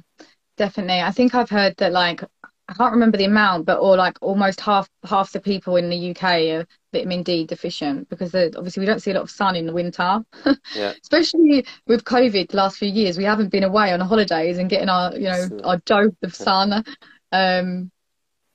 definitely 0.57 1.01
i 1.01 1.11
think 1.11 1.35
i've 1.35 1.51
heard 1.51 1.77
that 1.77 1.93
like 1.93 2.23
i 2.69 2.75
can't 2.75 2.93
remember 2.93 3.17
the 3.17 3.25
amount 3.25 3.65
but 3.67 3.79
or 3.79 3.97
like 3.97 4.17
almost 4.21 4.61
half 4.61 4.89
half 5.05 5.33
the 5.33 5.41
people 5.41 5.77
in 5.77 5.89
the 5.89 6.11
uk 6.11 6.23
are 6.23 6.67
vitamin 6.93 7.23
d 7.23 7.45
deficient 7.47 8.09
because 8.09 8.35
obviously 8.35 8.81
we 8.81 8.87
don't 8.87 9.01
see 9.01 9.11
a 9.11 9.15
lot 9.15 9.23
of 9.23 9.31
sun 9.31 9.55
in 9.55 9.67
the 9.67 9.73
winter 9.73 10.21
yeah. 10.75 10.93
especially 11.03 11.65
with 11.87 12.05
covid 12.05 12.49
the 12.51 12.57
last 12.57 12.79
few 12.79 12.89
years 12.89 13.19
we 13.19 13.25
haven't 13.25 13.51
been 13.51 13.65
away 13.65 13.93
on 13.93 14.01
holidays 14.01 14.59
and 14.59 14.71
getting 14.71 14.89
our 14.89 15.13
you 15.15 15.25
know 15.25 15.49
our 15.65 15.79
dose 15.87 16.13
of 16.23 16.35
sun 16.35 16.85
um 17.33 17.91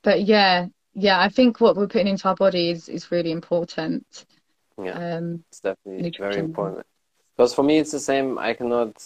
but 0.04 0.22
yeah 0.22 0.68
yeah, 0.94 1.20
I 1.20 1.30
think 1.30 1.62
what 1.62 1.76
we're 1.76 1.88
putting 1.88 2.08
into 2.08 2.28
our 2.28 2.36
body 2.36 2.70
is, 2.70 2.90
is 2.90 3.12
really 3.12 3.32
important. 3.32 4.26
Yeah, 4.82 5.18
um, 5.18 5.44
it's 5.50 5.60
definitely 5.60 6.04
nutrition. 6.04 6.32
very 6.32 6.46
important. 6.46 6.86
Because 7.36 7.54
for 7.54 7.64
me, 7.64 7.80
it's 7.80 7.92
the 7.92 8.00
same. 8.00 8.38
I 8.38 8.54
cannot, 8.54 9.02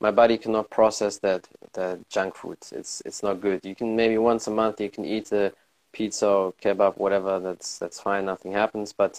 my 0.00 0.10
body 0.10 0.36
cannot 0.38 0.70
process 0.70 1.18
that 1.18 1.48
the 1.72 1.98
junk 2.10 2.34
food. 2.36 2.58
It's 2.72 3.02
it's 3.04 3.22
not 3.22 3.40
good. 3.40 3.64
You 3.64 3.74
can 3.74 3.96
maybe 3.96 4.18
once 4.18 4.46
a 4.46 4.50
month 4.50 4.80
you 4.80 4.90
can 4.90 5.04
eat 5.04 5.32
a 5.32 5.52
pizza 5.92 6.28
or 6.28 6.52
kebab, 6.62 6.98
whatever. 6.98 7.40
That's 7.40 7.78
that's 7.78 8.00
fine. 8.00 8.26
Nothing 8.26 8.52
happens. 8.52 8.92
But 8.92 9.18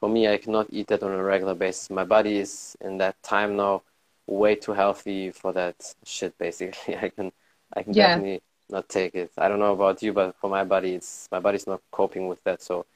for 0.00 0.08
me, 0.08 0.28
I 0.28 0.38
cannot 0.38 0.68
eat 0.70 0.88
that 0.88 1.02
on 1.02 1.12
a 1.12 1.22
regular 1.22 1.54
basis. 1.54 1.90
My 1.90 2.04
body 2.04 2.38
is 2.38 2.76
in 2.80 2.98
that 2.98 3.22
time 3.22 3.56
now 3.56 3.82
way 4.26 4.54
too 4.54 4.72
healthy 4.72 5.30
for 5.30 5.52
that 5.52 5.94
shit. 6.04 6.36
Basically, 6.38 6.96
I 7.02 7.08
can 7.10 7.32
I 7.74 7.82
can 7.82 7.92
yeah. 7.92 8.08
definitely 8.08 8.42
not 8.70 8.88
take 8.88 9.14
it. 9.14 9.30
I 9.36 9.48
don't 9.48 9.58
know 9.58 9.72
about 9.74 10.02
you, 10.02 10.12
but 10.12 10.36
for 10.40 10.48
my 10.48 10.64
body, 10.64 10.94
it's 10.94 11.28
my 11.30 11.40
body's 11.40 11.66
not 11.66 11.82
coping 11.90 12.28
with 12.28 12.42
that. 12.44 12.62
So 12.62 12.86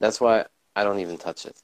that's 0.00 0.20
why 0.20 0.46
I 0.74 0.84
don't 0.84 1.00
even 1.00 1.18
touch 1.18 1.44
it. 1.44 1.56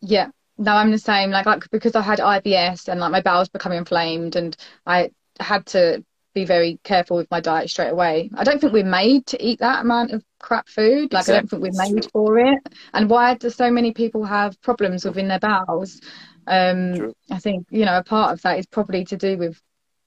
Yeah, 0.00 0.28
no, 0.58 0.72
I'm 0.72 0.90
the 0.90 0.98
same. 0.98 1.30
Like, 1.30 1.46
like 1.46 1.70
because 1.70 1.94
I 1.94 2.02
had 2.02 2.18
IBS 2.18 2.88
and 2.88 3.00
like 3.00 3.12
my 3.12 3.22
bowels 3.22 3.48
become 3.48 3.72
inflamed, 3.72 4.36
and 4.36 4.56
I 4.86 5.10
had 5.40 5.64
to 5.66 6.04
be 6.34 6.44
very 6.44 6.78
careful 6.84 7.16
with 7.16 7.30
my 7.30 7.40
diet 7.40 7.70
straight 7.70 7.90
away. 7.90 8.30
I 8.34 8.44
don't 8.44 8.60
think 8.60 8.72
we're 8.72 8.84
made 8.84 9.26
to 9.26 9.42
eat 9.44 9.60
that 9.60 9.82
amount 9.82 10.12
of 10.12 10.22
crap 10.38 10.68
food. 10.68 11.12
Like, 11.12 11.22
exactly. 11.22 11.34
I 11.34 11.38
don't 11.38 11.50
think 11.50 11.62
we're 11.62 11.94
made 11.94 12.10
for 12.12 12.38
it. 12.38 12.58
And 12.92 13.08
why 13.08 13.34
do 13.34 13.50
so 13.50 13.70
many 13.70 13.92
people 13.92 14.24
have 14.24 14.60
problems 14.60 15.04
within 15.04 15.28
their 15.28 15.40
bowels? 15.40 16.00
Um, 16.46 16.94
True. 16.94 17.14
I 17.30 17.38
think 17.38 17.66
you 17.70 17.84
know 17.84 17.98
a 17.98 18.04
part 18.04 18.32
of 18.32 18.42
that 18.42 18.58
is 18.58 18.66
probably 18.66 19.04
to 19.06 19.16
do 19.16 19.36
with 19.38 19.60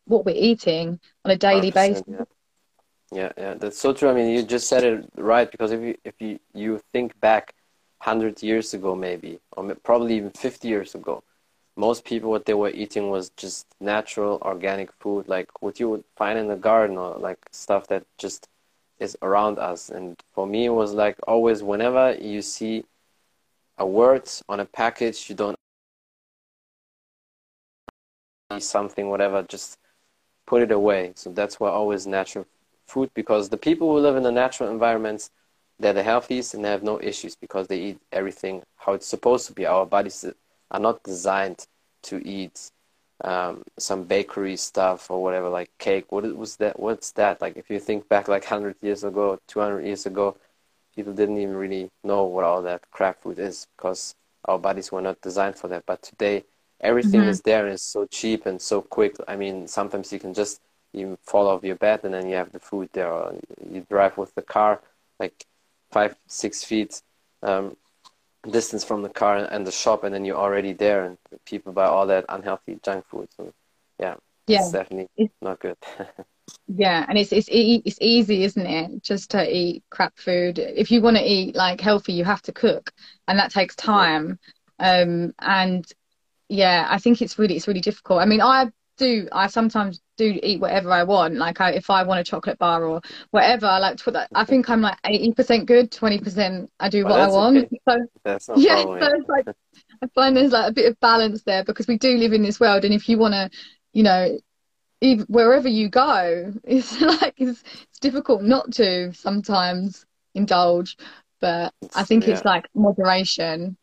what 0.05 0.25
we're 0.25 0.35
eating 0.35 0.99
on 1.23 1.31
a 1.31 1.37
daily 1.37 1.71
basis. 1.71 2.03
Yeah. 2.07 2.25
Yeah, 3.13 3.31
yeah, 3.37 3.53
that's 3.55 3.77
so 3.77 3.91
true. 3.91 4.09
I 4.09 4.13
mean, 4.13 4.29
you 4.29 4.41
just 4.41 4.69
said 4.69 4.85
it 4.85 5.05
right 5.17 5.51
because 5.51 5.73
if 5.73 5.81
you 5.81 5.95
if 6.05 6.13
you 6.19 6.39
you 6.53 6.79
think 6.93 7.19
back, 7.19 7.53
hundred 8.01 8.43
years 8.43 8.73
ago 8.73 8.95
maybe, 8.95 9.39
or 9.57 9.75
probably 9.75 10.17
even 10.17 10.31
fifty 10.31 10.67
years 10.67 10.95
ago, 10.95 11.23
most 11.75 12.05
people 12.05 12.29
what 12.29 12.45
they 12.45 12.53
were 12.53 12.69
eating 12.71 13.09
was 13.09 13.29
just 13.37 13.67
natural, 13.79 14.39
organic 14.43 14.91
food, 14.99 15.27
like 15.27 15.49
what 15.61 15.79
you 15.79 15.89
would 15.89 16.03
find 16.15 16.37
in 16.39 16.47
the 16.47 16.55
garden 16.55 16.97
or 16.97 17.17
like 17.17 17.39
stuff 17.51 17.87
that 17.87 18.05
just 18.17 18.47
is 18.99 19.17
around 19.21 19.59
us. 19.59 19.89
And 19.89 20.17
for 20.33 20.45
me, 20.47 20.65
it 20.65 20.69
was 20.81 20.93
like 20.93 21.17
always 21.27 21.63
whenever 21.63 22.15
you 22.19 22.41
see 22.41 22.85
a 23.77 23.85
word 23.85 24.29
on 24.49 24.59
a 24.59 24.65
package, 24.65 25.29
you 25.29 25.35
don't 25.35 25.55
something 28.59 29.09
whatever, 29.09 29.43
just 29.43 29.77
put 30.45 30.61
it 30.61 30.71
away. 30.71 31.13
So 31.15 31.31
that's 31.31 31.59
why 31.59 31.69
always 31.69 32.05
natural 32.07 32.45
food 32.87 33.09
because 33.13 33.49
the 33.49 33.57
people 33.57 33.91
who 33.91 33.99
live 33.99 34.17
in 34.17 34.23
the 34.23 34.31
natural 34.31 34.69
environments, 34.69 35.31
they're 35.81 35.93
the 35.93 36.03
healthiest 36.03 36.53
and 36.53 36.63
they 36.63 36.69
have 36.69 36.83
no 36.83 37.01
issues 37.01 37.35
because 37.35 37.67
they 37.67 37.79
eat 37.79 37.99
everything 38.11 38.63
how 38.77 38.93
it's 38.93 39.07
supposed 39.07 39.47
to 39.47 39.53
be. 39.53 39.65
Our 39.65 39.85
bodies 39.85 40.25
are 40.69 40.79
not 40.79 41.03
designed 41.03 41.65
to 42.03 42.25
eat 42.25 42.71
um, 43.23 43.63
some 43.77 44.03
bakery 44.03 44.57
stuff 44.57 45.11
or 45.11 45.21
whatever, 45.21 45.49
like 45.49 45.69
cake. 45.77 46.11
What 46.11 46.23
was 46.35 46.55
that? 46.57 46.79
What's 46.79 47.11
that? 47.13 47.41
Like 47.41 47.57
if 47.57 47.69
you 47.69 47.79
think 47.79 48.07
back 48.09 48.27
like 48.27 48.43
100 48.43 48.75
years 48.81 49.03
ago, 49.03 49.39
200 49.47 49.85
years 49.85 50.05
ago, 50.05 50.37
people 50.95 51.13
didn't 51.13 51.37
even 51.37 51.55
really 51.55 51.89
know 52.03 52.23
what 52.23 52.45
all 52.45 52.61
that 52.63 52.89
crap 52.91 53.21
food 53.21 53.39
is 53.39 53.67
because 53.75 54.15
our 54.45 54.59
bodies 54.59 54.91
were 54.91 55.01
not 55.01 55.21
designed 55.21 55.55
for 55.55 55.67
that. 55.67 55.85
But 55.85 56.01
today, 56.01 56.43
everything 56.79 57.21
mm-hmm. 57.21 57.29
is 57.29 57.41
there 57.41 57.65
and 57.65 57.73
it's 57.73 57.83
so 57.83 58.05
cheap 58.05 58.45
and 58.45 58.61
so 58.61 58.81
quick. 58.81 59.15
I 59.27 59.35
mean, 59.35 59.67
sometimes 59.67 60.11
you 60.11 60.19
can 60.19 60.33
just 60.33 60.61
you 60.93 61.17
fall 61.23 61.47
off 61.47 61.63
your 61.63 61.75
bed 61.75 62.01
and 62.03 62.13
then 62.13 62.27
you 62.27 62.35
have 62.35 62.51
the 62.51 62.59
food 62.59 62.89
there. 62.93 63.11
Or 63.11 63.35
you 63.69 63.85
drive 63.89 64.17
with 64.17 64.33
the 64.35 64.41
car 64.41 64.81
like 65.21 65.45
five, 65.91 66.15
six 66.27 66.63
feet 66.63 67.01
um, 67.43 67.75
distance 68.49 68.83
from 68.83 69.01
the 69.01 69.09
car 69.09 69.37
and 69.37 69.65
the 69.65 69.71
shop, 69.71 70.03
and 70.03 70.13
then 70.13 70.25
you're 70.25 70.37
already 70.37 70.73
there, 70.73 71.05
and 71.05 71.17
people 71.45 71.73
buy 71.73 71.85
all 71.85 72.07
that 72.07 72.25
unhealthy 72.29 72.79
junk 72.83 73.05
food. 73.07 73.27
So, 73.37 73.53
yeah, 73.99 74.15
yeah, 74.47 74.61
it's 74.61 74.71
definitely 74.71 75.09
it's, 75.17 75.33
not 75.41 75.59
good. 75.59 75.77
yeah, 76.67 77.05
and 77.07 77.17
it's 77.17 77.31
it's 77.31 77.47
it's 77.51 77.97
easy, 78.01 78.43
isn't 78.43 78.65
it? 78.65 79.03
Just 79.03 79.31
to 79.31 79.55
eat 79.55 79.83
crap 79.89 80.17
food. 80.17 80.59
If 80.59 80.91
you 80.91 81.01
want 81.01 81.17
to 81.17 81.23
eat 81.23 81.55
like 81.55 81.81
healthy, 81.81 82.13
you 82.13 82.23
have 82.23 82.41
to 82.43 82.51
cook, 82.51 82.91
and 83.27 83.37
that 83.39 83.51
takes 83.51 83.75
time. 83.75 84.39
Um, 84.79 85.33
and 85.39 85.85
yeah, 86.49 86.87
I 86.89 86.97
think 86.97 87.21
it's 87.21 87.37
really 87.37 87.55
it's 87.55 87.67
really 87.67 87.81
difficult. 87.81 88.21
I 88.21 88.25
mean, 88.25 88.41
I 88.41 88.71
do 88.97 89.27
I 89.31 89.47
sometimes 89.47 90.01
do 90.21 90.39
eat 90.43 90.59
whatever 90.59 90.91
I 90.91 91.03
want. 91.03 91.35
Like 91.35 91.59
I, 91.61 91.71
if 91.71 91.89
I 91.89 92.03
want 92.03 92.19
a 92.19 92.23
chocolate 92.23 92.59
bar 92.59 92.83
or 92.83 93.01
whatever, 93.31 93.65
like 93.79 93.99
I 94.33 94.45
think 94.45 94.69
I'm 94.69 94.81
like 94.81 94.97
eighty 95.05 95.33
percent 95.33 95.65
good, 95.65 95.91
twenty 95.91 96.19
percent 96.19 96.69
I 96.79 96.89
do 96.89 97.05
well, 97.05 97.13
what 97.13 97.21
I 97.21 97.27
want. 97.27 97.57
Okay. 97.57 97.69
So 98.39 98.55
yeah, 98.55 98.83
so 98.83 98.99
it's 99.01 99.29
like 99.29 99.47
I 100.03 100.07
find 100.13 100.37
there's 100.37 100.51
like 100.51 100.69
a 100.69 100.73
bit 100.73 100.89
of 100.89 100.99
balance 100.99 101.41
there 101.43 101.63
because 101.63 101.87
we 101.87 101.97
do 101.97 102.17
live 102.17 102.33
in 102.33 102.43
this 102.43 102.59
world, 102.59 102.85
and 102.85 102.93
if 102.93 103.09
you 103.09 103.17
want 103.17 103.33
to, 103.33 103.49
you 103.93 104.03
know, 104.03 104.37
even 105.01 105.25
wherever 105.27 105.67
you 105.67 105.89
go, 105.89 106.53
it's 106.63 107.01
like 107.01 107.33
it's, 107.37 107.63
it's 107.89 107.99
difficult 107.99 108.43
not 108.43 108.71
to 108.73 109.13
sometimes 109.13 110.05
indulge. 110.35 110.97
But 111.39 111.73
I 111.95 112.03
think 112.03 112.27
yeah. 112.27 112.33
it's 112.33 112.45
like 112.45 112.67
moderation. 112.75 113.75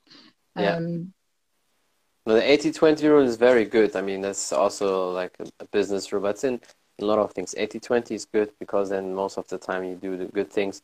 Yeah. 0.56 0.76
Um, 0.76 1.12
no, 2.28 2.34
the 2.34 2.42
80-20 2.42 3.08
rule 3.08 3.24
is 3.24 3.36
very 3.36 3.64
good. 3.64 3.96
I 3.96 4.02
mean, 4.02 4.20
that's 4.20 4.52
also 4.52 5.10
like 5.12 5.34
a, 5.40 5.46
a 5.60 5.64
business 5.64 6.12
rule, 6.12 6.20
but 6.20 6.32
it's 6.32 6.44
in 6.44 6.60
a 7.00 7.04
lot 7.06 7.18
of 7.18 7.32
things. 7.32 7.54
80-20 7.56 8.12
is 8.12 8.26
good 8.26 8.52
because 8.58 8.90
then 8.90 9.14
most 9.14 9.38
of 9.38 9.48
the 9.48 9.56
time 9.56 9.82
you 9.82 9.94
do 9.96 10.18
the 10.18 10.26
good 10.26 10.50
things. 10.50 10.82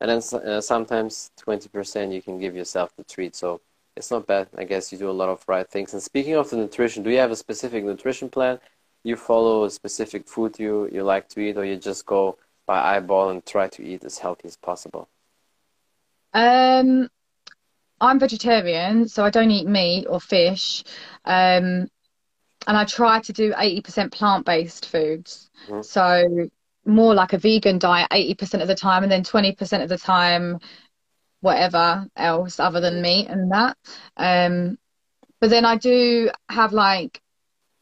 And 0.00 0.08
then 0.08 0.40
uh, 0.40 0.60
sometimes 0.60 1.32
20% 1.44 2.14
you 2.14 2.22
can 2.22 2.38
give 2.38 2.54
yourself 2.54 2.94
the 2.96 3.02
treat. 3.02 3.34
So 3.34 3.60
it's 3.96 4.12
not 4.12 4.28
bad. 4.28 4.46
I 4.56 4.62
guess 4.62 4.92
you 4.92 4.98
do 4.98 5.10
a 5.10 5.18
lot 5.20 5.28
of 5.28 5.42
right 5.48 5.68
things. 5.68 5.94
And 5.94 6.02
speaking 6.02 6.34
of 6.34 6.48
the 6.50 6.58
nutrition, 6.58 7.02
do 7.02 7.10
you 7.10 7.18
have 7.18 7.32
a 7.32 7.36
specific 7.36 7.84
nutrition 7.84 8.28
plan? 8.28 8.60
You 9.02 9.16
follow 9.16 9.64
a 9.64 9.70
specific 9.70 10.28
food 10.28 10.60
you, 10.60 10.88
you 10.92 11.02
like 11.02 11.28
to 11.30 11.40
eat 11.40 11.56
or 11.56 11.64
you 11.64 11.76
just 11.76 12.06
go 12.06 12.38
by 12.66 12.96
eyeball 12.96 13.30
and 13.30 13.44
try 13.44 13.66
to 13.66 13.84
eat 13.84 14.04
as 14.04 14.18
healthy 14.18 14.46
as 14.46 14.56
possible? 14.56 15.08
Um, 16.32 17.08
I'm 18.00 18.18
vegetarian, 18.18 19.08
so 19.08 19.24
I 19.24 19.30
don't 19.30 19.50
eat 19.50 19.66
meat 19.66 20.06
or 20.08 20.20
fish. 20.20 20.84
Um, 21.24 21.88
and 22.66 22.76
I 22.78 22.84
try 22.84 23.20
to 23.20 23.32
do 23.32 23.52
80% 23.52 24.12
plant 24.12 24.46
based 24.46 24.86
foods. 24.86 25.50
Mm-hmm. 25.68 25.82
So 25.82 26.48
more 26.86 27.14
like 27.14 27.32
a 27.32 27.38
vegan 27.38 27.78
diet 27.78 28.10
80% 28.10 28.62
of 28.62 28.68
the 28.68 28.74
time, 28.74 29.02
and 29.02 29.12
then 29.12 29.22
20% 29.22 29.82
of 29.82 29.88
the 29.88 29.98
time, 29.98 30.58
whatever 31.40 32.06
else 32.16 32.58
other 32.58 32.80
than 32.80 33.02
meat 33.02 33.28
and 33.28 33.52
that. 33.52 33.76
Um, 34.16 34.78
but 35.40 35.50
then 35.50 35.64
I 35.64 35.76
do 35.76 36.30
have 36.48 36.72
like 36.72 37.20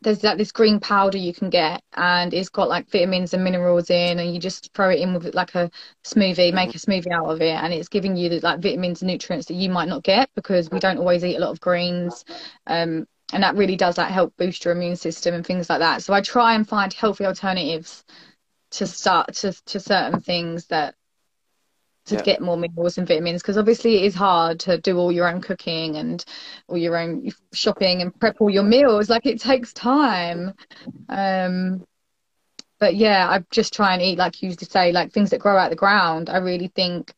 there's 0.03 0.23
like 0.23 0.39
this 0.39 0.53
green 0.53 0.81
powder 0.81 1.19
you 1.19 1.33
can 1.33 1.51
get 1.51 1.83
and 1.95 2.35
it's 2.35 2.49
got 2.49 2.69
like 2.69 2.91
vitamins 2.91 3.35
and 3.35 3.45
minerals 3.45 3.91
in 3.91 4.19
and 4.19 4.33
you 4.35 4.41
just 4.41 4.73
throw 4.75 4.91
it 4.91 5.01
in 5.01 5.15
with 5.15 5.35
like 5.35 5.55
a 5.55 5.71
smoothie 6.05 6.53
make 6.53 6.75
a 6.75 6.79
smoothie 6.79 7.13
out 7.13 7.27
of 7.27 7.41
it 7.41 7.55
and 7.55 7.73
it's 7.73 7.89
giving 7.89 8.17
you 8.17 8.29
the 8.29 8.41
like 8.41 8.61
vitamins 8.61 9.03
and 9.03 9.11
nutrients 9.11 9.47
that 9.47 9.55
you 9.55 9.71
might 9.71 9.89
not 9.89 10.03
get 10.03 10.29
because 10.35 10.71
we 10.71 10.79
don't 10.81 10.99
always 10.99 11.25
eat 11.25 11.37
a 11.37 11.41
lot 11.41 11.51
of 11.51 11.61
greens 11.61 12.25
um, 12.67 13.07
and 13.33 13.43
that 13.43 13.57
really 13.57 13.77
does 13.77 13.97
like 13.99 14.11
help 14.11 14.37
boost 14.37 14.65
your 14.65 14.75
immune 14.75 14.97
system 14.97 15.35
and 15.35 15.47
things 15.47 15.71
like 15.71 15.79
that. 15.79 16.03
So 16.03 16.13
i 16.13 16.21
try 16.21 16.55
and 16.55 16.69
find 16.69 16.93
healthy 16.93 17.25
alternatives 17.25 18.05
to 18.73 18.87
start 18.87 19.35
to, 19.35 19.53
to 19.67 19.81
certain 19.81 20.21
things 20.21 20.67
that 20.67 20.95
to 22.07 22.17
yeah. 22.17 22.23
get 22.23 22.41
more 22.41 22.57
minerals 22.57 22.99
and 22.99 23.07
vitamins 23.07 23.43
because 23.43 23.57
obviously 23.57 23.97
it 23.97 24.05
is 24.05 24.15
hard 24.15 24.61
to 24.61 24.79
do 24.79 24.99
all 24.99 25.13
your 25.13 25.29
own 25.29 25.41
cooking 25.41 25.97
and 25.97 26.25
all 26.67 26.77
your 26.77 26.97
own 26.97 27.31
shopping 27.53 28.03
and 28.03 28.19
prep 28.19 28.41
all 28.41 28.51
your 28.51 28.65
meals. 28.65 29.09
Like 29.09 29.27
it 29.27 29.41
takes 29.41 29.73
time. 29.73 30.55
Um 31.09 31.85
but 32.79 32.97
yeah 32.97 33.29
i 33.31 33.39
just 33.53 33.73
try 33.73 33.93
and 33.93 34.03
eat 34.03 34.19
like 34.19 34.43
you 34.43 34.49
used 34.49 34.59
to 34.59 34.65
say 34.65 34.91
like 34.91 35.13
things 35.13 35.31
that 35.31 35.39
grow 35.39 35.57
out 35.57 35.71
the 35.71 35.77
ground. 35.77 36.29
I 36.29 36.39
really 36.39 36.69
think 36.69 37.15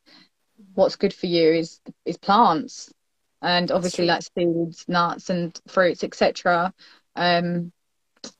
what's 0.74 0.96
good 0.96 1.14
for 1.14 1.26
you 1.26 1.52
is 1.52 1.80
is 2.04 2.18
plants 2.18 2.92
and 3.40 3.70
obviously 3.70 4.06
like 4.06 4.22
seeds 4.36 4.84
nuts 4.88 5.30
and 5.30 5.58
fruits 5.66 6.04
etc 6.04 6.72
um 7.16 7.72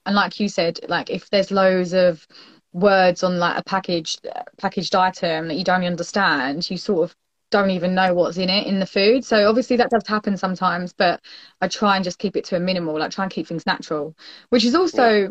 and 0.07 0.15
like 0.15 0.41
you 0.41 0.49
said 0.49 0.81
like 0.89 1.11
if 1.11 1.31
there's 1.31 1.51
loads 1.51 1.93
of 1.95 2.27
words 2.75 3.23
on 3.23 3.39
like 3.39 3.57
a 3.57 3.63
packaged 3.65 4.27
packaged 4.59 4.95
item 4.95 5.49
that 5.49 5.55
you 5.55 5.65
don't 5.65 5.85
understand, 5.85 6.69
you 6.69 6.77
sort 6.77 7.09
of 7.09 7.17
don't 7.51 7.71
even 7.71 7.95
know 7.95 8.13
what's 8.13 8.37
in 8.37 8.51
it 8.51 8.67
in 8.67 8.81
the 8.81 8.87
food. 8.87 9.25
So 9.25 9.49
obviously 9.49 9.77
that 9.77 9.91
does 9.91 10.07
happen 10.07 10.37
sometimes, 10.37 10.93
but 10.93 11.21
I 11.61 11.69
try 11.69 11.95
and 11.95 12.05
just 12.05 12.19
keep 12.19 12.37
it 12.37 12.45
to 12.47 12.57
a 12.57 12.61
minimal, 12.61 12.99
like 12.99 13.13
try 13.13 13.25
and 13.25 13.33
keep 13.33 13.47
things 13.47 13.65
natural, 13.65 14.17
which 14.49 14.65
is 14.65 14.75
also 14.75 15.09
yeah. 15.09 15.29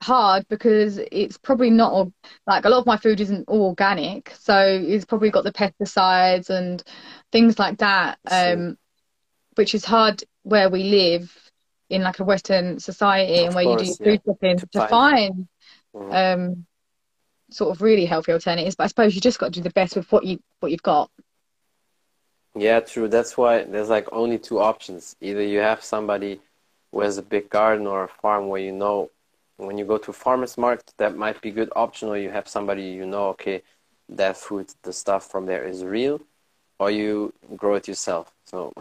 hard 0.00 0.46
because 0.48 0.98
it's 1.10 1.36
probably 1.38 1.70
not 1.70 2.08
like 2.46 2.64
a 2.64 2.68
lot 2.68 2.78
of 2.78 2.86
my 2.86 2.96
food 2.96 3.20
isn't 3.20 3.48
all 3.48 3.66
organic, 3.66 4.32
so 4.38 4.56
it's 4.56 5.04
probably 5.04 5.30
got 5.30 5.42
the 5.42 5.52
pesticides 5.52 6.50
and 6.50 6.84
things 7.32 7.58
like 7.58 7.78
that, 7.78 8.18
um, 8.30 8.78
which 9.56 9.74
is 9.74 9.84
hard 9.84 10.22
where 10.44 10.70
we 10.70 10.84
live 10.84 11.36
in 11.90 12.02
like 12.02 12.20
a 12.20 12.24
Western 12.24 12.78
society 12.78 13.40
of 13.40 13.46
and 13.46 13.54
where 13.56 13.64
course, 13.64 13.82
you 13.82 13.88
do 13.88 14.04
food 14.04 14.20
yeah. 14.24 14.32
shopping 14.32 14.58
to, 14.58 14.66
to 14.66 14.86
find, 14.86 14.90
find 14.90 15.48
mm-hmm. 15.96 16.42
um, 16.42 16.66
sort 17.50 17.74
of 17.74 17.82
really 17.82 18.06
healthy 18.06 18.32
alternatives. 18.32 18.74
But 18.74 18.84
I 18.84 18.86
suppose 18.88 19.14
you 19.14 19.20
just 19.20 19.38
got 19.38 19.46
to 19.46 19.60
do 19.60 19.62
the 19.62 19.70
best 19.70 19.96
with 19.96 20.10
what 20.12 20.24
you 20.24 20.40
what 20.60 20.70
you've 20.72 20.82
got. 20.82 21.10
Yeah, 22.54 22.80
true. 22.80 23.08
That's 23.08 23.36
why 23.36 23.64
there's 23.64 23.90
like 23.90 24.08
only 24.12 24.38
two 24.38 24.60
options. 24.60 25.16
Either 25.20 25.42
you 25.42 25.58
have 25.58 25.84
somebody 25.84 26.40
who 26.90 27.00
has 27.00 27.18
a 27.18 27.22
big 27.22 27.50
garden 27.50 27.86
or 27.86 28.04
a 28.04 28.08
farm 28.08 28.48
where 28.48 28.60
you 28.60 28.72
know 28.72 29.10
when 29.58 29.78
you 29.78 29.84
go 29.84 29.98
to 29.98 30.12
farmers 30.12 30.58
market 30.58 30.92
that 30.98 31.16
might 31.16 31.40
be 31.40 31.50
a 31.50 31.52
good 31.52 31.70
option, 31.76 32.08
or 32.08 32.18
you 32.18 32.30
have 32.30 32.48
somebody 32.48 32.84
you 32.84 33.06
know, 33.06 33.28
okay, 33.28 33.62
that 34.08 34.36
food, 34.36 34.72
the 34.82 34.92
stuff 34.92 35.30
from 35.30 35.46
there 35.46 35.64
is 35.64 35.84
real, 35.84 36.20
or 36.78 36.90
you 36.90 37.32
grow 37.56 37.74
it 37.74 37.88
yourself. 37.88 38.32
So 38.44 38.72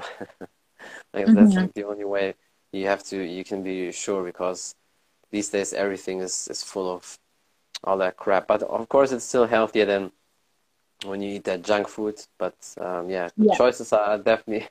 like 1.13 1.25
mm-hmm. 1.25 1.35
that's 1.35 1.55
like 1.55 1.73
the 1.73 1.85
only 1.85 2.05
way 2.05 2.35
you 2.71 2.87
have 2.87 3.03
to 3.03 3.17
you 3.21 3.43
can 3.43 3.63
be 3.63 3.91
sure 3.91 4.23
because 4.23 4.75
these 5.31 5.49
days 5.49 5.73
everything 5.73 6.19
is, 6.19 6.47
is 6.49 6.63
full 6.63 6.91
of 6.93 7.17
all 7.85 7.97
that 7.99 8.17
crap. 8.17 8.47
But 8.47 8.63
of 8.63 8.89
course, 8.89 9.11
it's 9.11 9.25
still 9.25 9.45
healthier 9.45 9.85
than 9.85 10.11
when 11.05 11.21
you 11.21 11.35
eat 11.35 11.43
that 11.45 11.63
junk 11.63 11.87
food. 11.87 12.19
But 12.37 12.55
um, 12.79 13.09
yeah, 13.09 13.29
yeah, 13.37 13.55
choices 13.55 13.93
are 13.93 14.17
definitely 14.31 14.67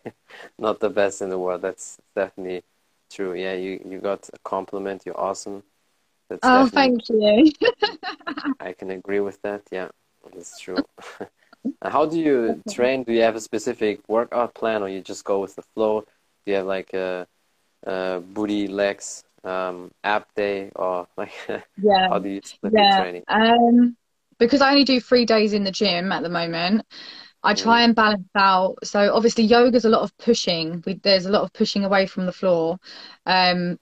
not 0.59 0.81
the 0.81 0.91
best 0.91 1.23
in 1.23 1.31
the 1.31 1.39
world. 1.39 1.63
That's 1.63 1.99
definitely 2.15 2.65
true. 3.11 3.35
Yeah, 3.35 3.55
you 3.55 3.81
you 3.89 3.99
got 4.01 4.29
a 4.33 4.39
compliment. 4.45 5.03
You're 5.07 5.19
awesome. 5.19 5.63
That's 6.29 6.41
oh, 6.45 6.67
thank 6.67 7.09
you. 7.09 7.53
I 8.61 8.73
can 8.73 8.91
agree 8.91 9.21
with 9.21 9.41
that. 9.43 9.63
Yeah, 9.71 9.89
that's 10.33 10.59
true. 10.59 10.85
How 11.83 12.07
do 12.07 12.19
you 12.19 12.63
train? 12.71 13.05
Do 13.05 13.13
you 13.13 13.21
have 13.23 13.37
a 13.37 13.41
specific 13.41 14.01
workout 14.09 14.55
plan, 14.55 14.83
or 14.83 14.89
you 14.89 15.01
just 15.01 15.25
go 15.25 15.41
with 15.41 15.55
the 15.55 15.63
flow? 15.63 16.01
Do 16.45 16.53
you 16.53 16.57
have 16.57 16.67
like 16.67 16.95
a, 16.95 17.27
a 17.85 18.21
booty 18.21 18.69
legs 18.69 19.25
um, 19.45 19.91
ab 20.03 20.25
day 20.35 20.71
or 20.75 21.07
like 21.17 21.33
yeah 21.49 22.09
how 22.09 22.19
do 22.19 22.29
you 22.29 22.41
yeah. 22.73 23.01
training 23.01 23.23
um 23.29 23.97
because 24.39 24.61
i 24.61 24.71
only 24.71 24.85
do 24.85 25.01
three 25.01 25.25
days 25.25 25.53
in 25.53 25.65
the 25.65 25.71
gym 25.71 26.13
at 26.13 26.23
the 26.23 26.29
moment 26.29 26.85
i 27.43 27.55
try 27.55 27.83
mm. 27.83 27.85
and 27.85 27.95
balance 27.95 28.29
out 28.35 28.77
so 28.83 29.13
obviously 29.15 29.45
yoga's 29.45 29.85
a 29.85 29.89
lot 29.89 30.03
of 30.03 30.17
pushing 30.19 30.83
we, 30.87 30.95
there's 30.95 31.27
a 31.27 31.31
lot 31.31 31.43
of 31.43 31.53
pushing 31.53 31.85
away 31.85 32.07
from 32.07 32.27
the 32.27 32.33
floor 32.33 32.79
um 33.27 33.79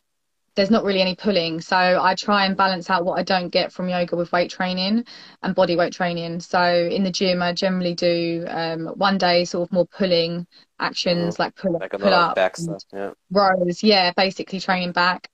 there's 0.54 0.70
not 0.70 0.84
really 0.84 1.00
any 1.00 1.14
pulling 1.14 1.60
so 1.60 1.76
i 1.76 2.14
try 2.14 2.44
and 2.44 2.56
balance 2.56 2.90
out 2.90 3.04
what 3.04 3.18
i 3.18 3.22
don't 3.22 3.48
get 3.48 3.72
from 3.72 3.88
yoga 3.88 4.16
with 4.16 4.30
weight 4.32 4.50
training 4.50 5.04
and 5.42 5.54
body 5.54 5.76
weight 5.76 5.92
training 5.92 6.40
so 6.40 6.88
in 6.90 7.04
the 7.04 7.10
gym 7.10 7.40
i 7.40 7.52
generally 7.52 7.94
do 7.94 8.44
um, 8.48 8.86
one 8.96 9.16
day 9.16 9.44
sort 9.44 9.66
of 9.66 9.72
more 9.72 9.86
pulling 9.86 10.46
actions 10.78 11.36
mm. 11.36 11.38
like 11.38 11.54
pull, 11.54 11.78
like 11.78 11.90
pull 11.92 12.12
up 12.12 12.34
back 12.34 12.56
stuff, 12.56 12.82
yeah. 12.92 13.12
rows 13.30 13.82
yeah 13.82 14.12
basically 14.16 14.60
training 14.60 14.92
back 14.92 15.28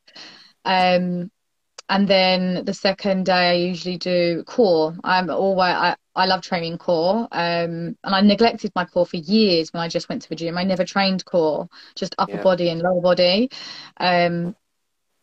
um, 0.69 1.31
and 1.89 2.07
then 2.07 2.67
the 2.67 2.75
second 2.75 3.25
day 3.25 3.51
I 3.51 3.55
usually 3.55 3.97
do 3.97 4.45
core. 4.45 4.95
I'm 5.03 5.31
always 5.31 5.75
I, 5.75 5.97
I 6.15 6.27
love 6.27 6.43
training 6.43 6.77
core. 6.77 7.27
Um, 7.33 7.97
and 8.05 8.15
I 8.15 8.21
neglected 8.21 8.73
my 8.75 8.85
core 8.85 9.07
for 9.07 9.17
years 9.17 9.73
when 9.73 9.83
I 9.83 9.89
just 9.89 10.11
went 10.11 10.21
to 10.23 10.29
the 10.29 10.37
gym. 10.37 10.59
I 10.59 10.65
never 10.65 10.85
trained 10.85 11.25
core, 11.25 11.67
just 11.95 12.15
upper 12.19 12.33
yeah. 12.33 12.43
body 12.43 12.69
and 12.69 12.83
lower 12.83 13.01
body. 13.01 13.49
Um, 13.97 14.55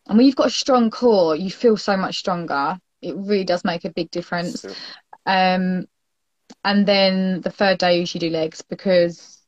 and 0.08 0.18
when 0.18 0.26
you've 0.26 0.34
got 0.34 0.48
a 0.48 0.50
strong 0.50 0.90
core, 0.90 1.36
you 1.36 1.50
feel 1.50 1.76
so 1.76 1.96
much 1.96 2.18
stronger. 2.18 2.78
It 3.00 3.14
really 3.14 3.44
does 3.44 3.64
make 3.64 3.84
a 3.84 3.90
big 3.90 4.10
difference. 4.10 4.64
Um, 5.24 5.86
and 6.64 6.86
then 6.86 7.42
the 7.42 7.50
third 7.50 7.78
day, 7.78 7.94
you 7.94 8.00
usually 8.00 8.28
do 8.28 8.34
legs 8.34 8.62
because 8.62 9.40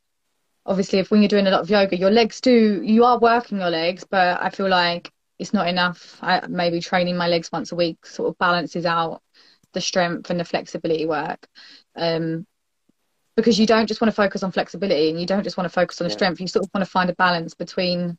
obviously, 0.65 0.99
if 0.99 1.11
when 1.11 1.21
you're 1.21 1.27
doing 1.27 1.47
a 1.47 1.51
lot 1.51 1.61
of 1.61 1.69
yoga, 1.69 1.97
your 1.97 2.11
legs 2.11 2.39
do, 2.39 2.81
you 2.81 3.03
are 3.03 3.19
working 3.19 3.59
your 3.59 3.69
legs, 3.69 4.05
but 4.09 4.41
I 4.41 4.49
feel 4.49 4.69
like 4.69 5.11
it's 5.39 5.53
not 5.53 5.67
enough. 5.67 6.19
I, 6.21 6.45
maybe 6.47 6.81
training 6.81 7.17
my 7.17 7.27
legs 7.27 7.51
once 7.51 7.71
a 7.71 7.75
week 7.75 8.05
sort 8.05 8.29
of 8.29 8.37
balances 8.37 8.85
out 8.85 9.21
the 9.73 9.81
strength 9.81 10.29
and 10.29 10.39
the 10.39 10.45
flexibility 10.45 11.05
work. 11.05 11.47
Um, 11.95 12.45
because 13.35 13.57
you 13.57 13.65
don't 13.65 13.87
just 13.87 14.01
want 14.01 14.09
to 14.09 14.15
focus 14.15 14.43
on 14.43 14.51
flexibility 14.51 15.09
and 15.09 15.19
you 15.19 15.25
don't 15.25 15.43
just 15.43 15.55
want 15.55 15.65
to 15.65 15.73
focus 15.73 16.01
on 16.01 16.05
the 16.05 16.11
yeah. 16.11 16.17
strength. 16.17 16.41
You 16.41 16.47
sort 16.47 16.65
of 16.65 16.71
want 16.73 16.85
to 16.85 16.91
find 16.91 17.09
a 17.09 17.15
balance 17.15 17.53
between 17.53 18.17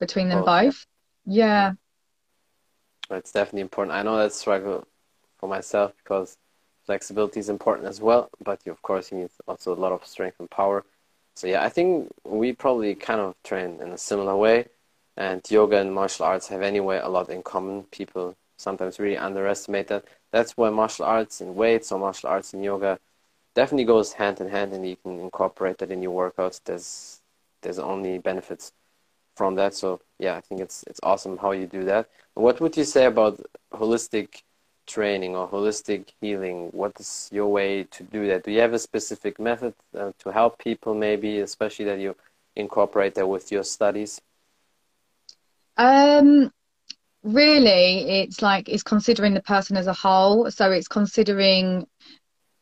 between 0.00 0.30
them 0.30 0.44
both. 0.44 0.64
both. 0.64 0.86
Yeah. 1.26 1.72
It's 3.10 3.32
definitely 3.32 3.60
important. 3.60 3.94
I 3.94 4.02
know 4.02 4.16
that 4.16 4.32
struggle 4.32 4.88
for 5.38 5.48
myself 5.48 5.92
because 5.98 6.38
flexibility 6.86 7.40
is 7.40 7.50
important 7.50 7.88
as 7.88 8.00
well, 8.00 8.30
but 8.42 8.60
you, 8.64 8.72
of 8.72 8.80
course 8.80 9.12
you 9.12 9.18
need 9.18 9.28
also 9.46 9.74
a 9.74 9.76
lot 9.76 9.92
of 9.92 10.06
strength 10.06 10.40
and 10.40 10.50
power. 10.50 10.84
So 11.36 11.46
yeah, 11.46 11.62
I 11.62 11.68
think 11.68 12.10
we 12.24 12.52
probably 12.52 12.94
kind 12.94 13.20
of 13.20 13.34
train 13.42 13.80
in 13.82 13.88
a 13.88 13.98
similar 13.98 14.36
way, 14.36 14.66
and 15.16 15.42
yoga 15.50 15.78
and 15.78 15.94
martial 15.94 16.26
arts 16.26 16.48
have 16.48 16.62
anyway 16.62 16.98
a 17.02 17.08
lot 17.08 17.30
in 17.30 17.42
common. 17.42 17.84
People 17.84 18.36
sometimes 18.56 18.98
really 18.98 19.16
underestimate 19.16 19.88
that. 19.88 20.04
That's 20.32 20.56
why 20.56 20.70
martial 20.70 21.04
arts 21.04 21.40
and 21.40 21.54
weights 21.54 21.92
or 21.92 21.98
martial 21.98 22.30
arts 22.30 22.52
and 22.54 22.64
yoga 22.64 22.98
definitely 23.54 23.84
goes 23.84 24.14
hand 24.14 24.40
in 24.40 24.48
hand, 24.48 24.72
and 24.72 24.88
you 24.88 24.96
can 24.96 25.20
incorporate 25.20 25.78
that 25.78 25.90
in 25.90 26.02
your 26.02 26.30
workouts. 26.30 26.60
There's 26.64 27.20
there's 27.62 27.78
only 27.78 28.18
benefits 28.18 28.72
from 29.36 29.54
that. 29.56 29.74
So 29.74 30.00
yeah, 30.18 30.36
I 30.36 30.40
think 30.40 30.60
it's 30.60 30.84
it's 30.86 31.00
awesome 31.02 31.38
how 31.38 31.52
you 31.52 31.66
do 31.66 31.84
that. 31.84 32.08
What 32.34 32.60
would 32.60 32.76
you 32.76 32.84
say 32.84 33.06
about 33.06 33.40
holistic 33.72 34.42
training 34.86 35.34
or 35.36 35.48
holistic 35.48 36.08
healing? 36.20 36.68
What 36.72 36.98
is 37.00 37.28
your 37.32 37.48
way 37.48 37.84
to 37.84 38.02
do 38.02 38.26
that? 38.28 38.44
Do 38.44 38.50
you 38.50 38.60
have 38.60 38.74
a 38.74 38.78
specific 38.78 39.38
method 39.40 39.74
uh, 39.96 40.12
to 40.18 40.30
help 40.30 40.58
people, 40.58 40.94
maybe, 40.94 41.40
especially 41.40 41.86
that 41.86 42.00
you 42.00 42.16
incorporate 42.56 43.14
that 43.14 43.28
with 43.28 43.50
your 43.50 43.64
studies? 43.64 44.20
Um, 45.76 46.50
really, 47.22 48.20
it's 48.20 48.42
like 48.42 48.68
it's 48.68 48.82
considering 48.82 49.34
the 49.34 49.42
person 49.42 49.76
as 49.76 49.86
a 49.86 49.92
whole. 49.92 50.50
So 50.50 50.70
it's 50.70 50.88
considering 50.88 51.86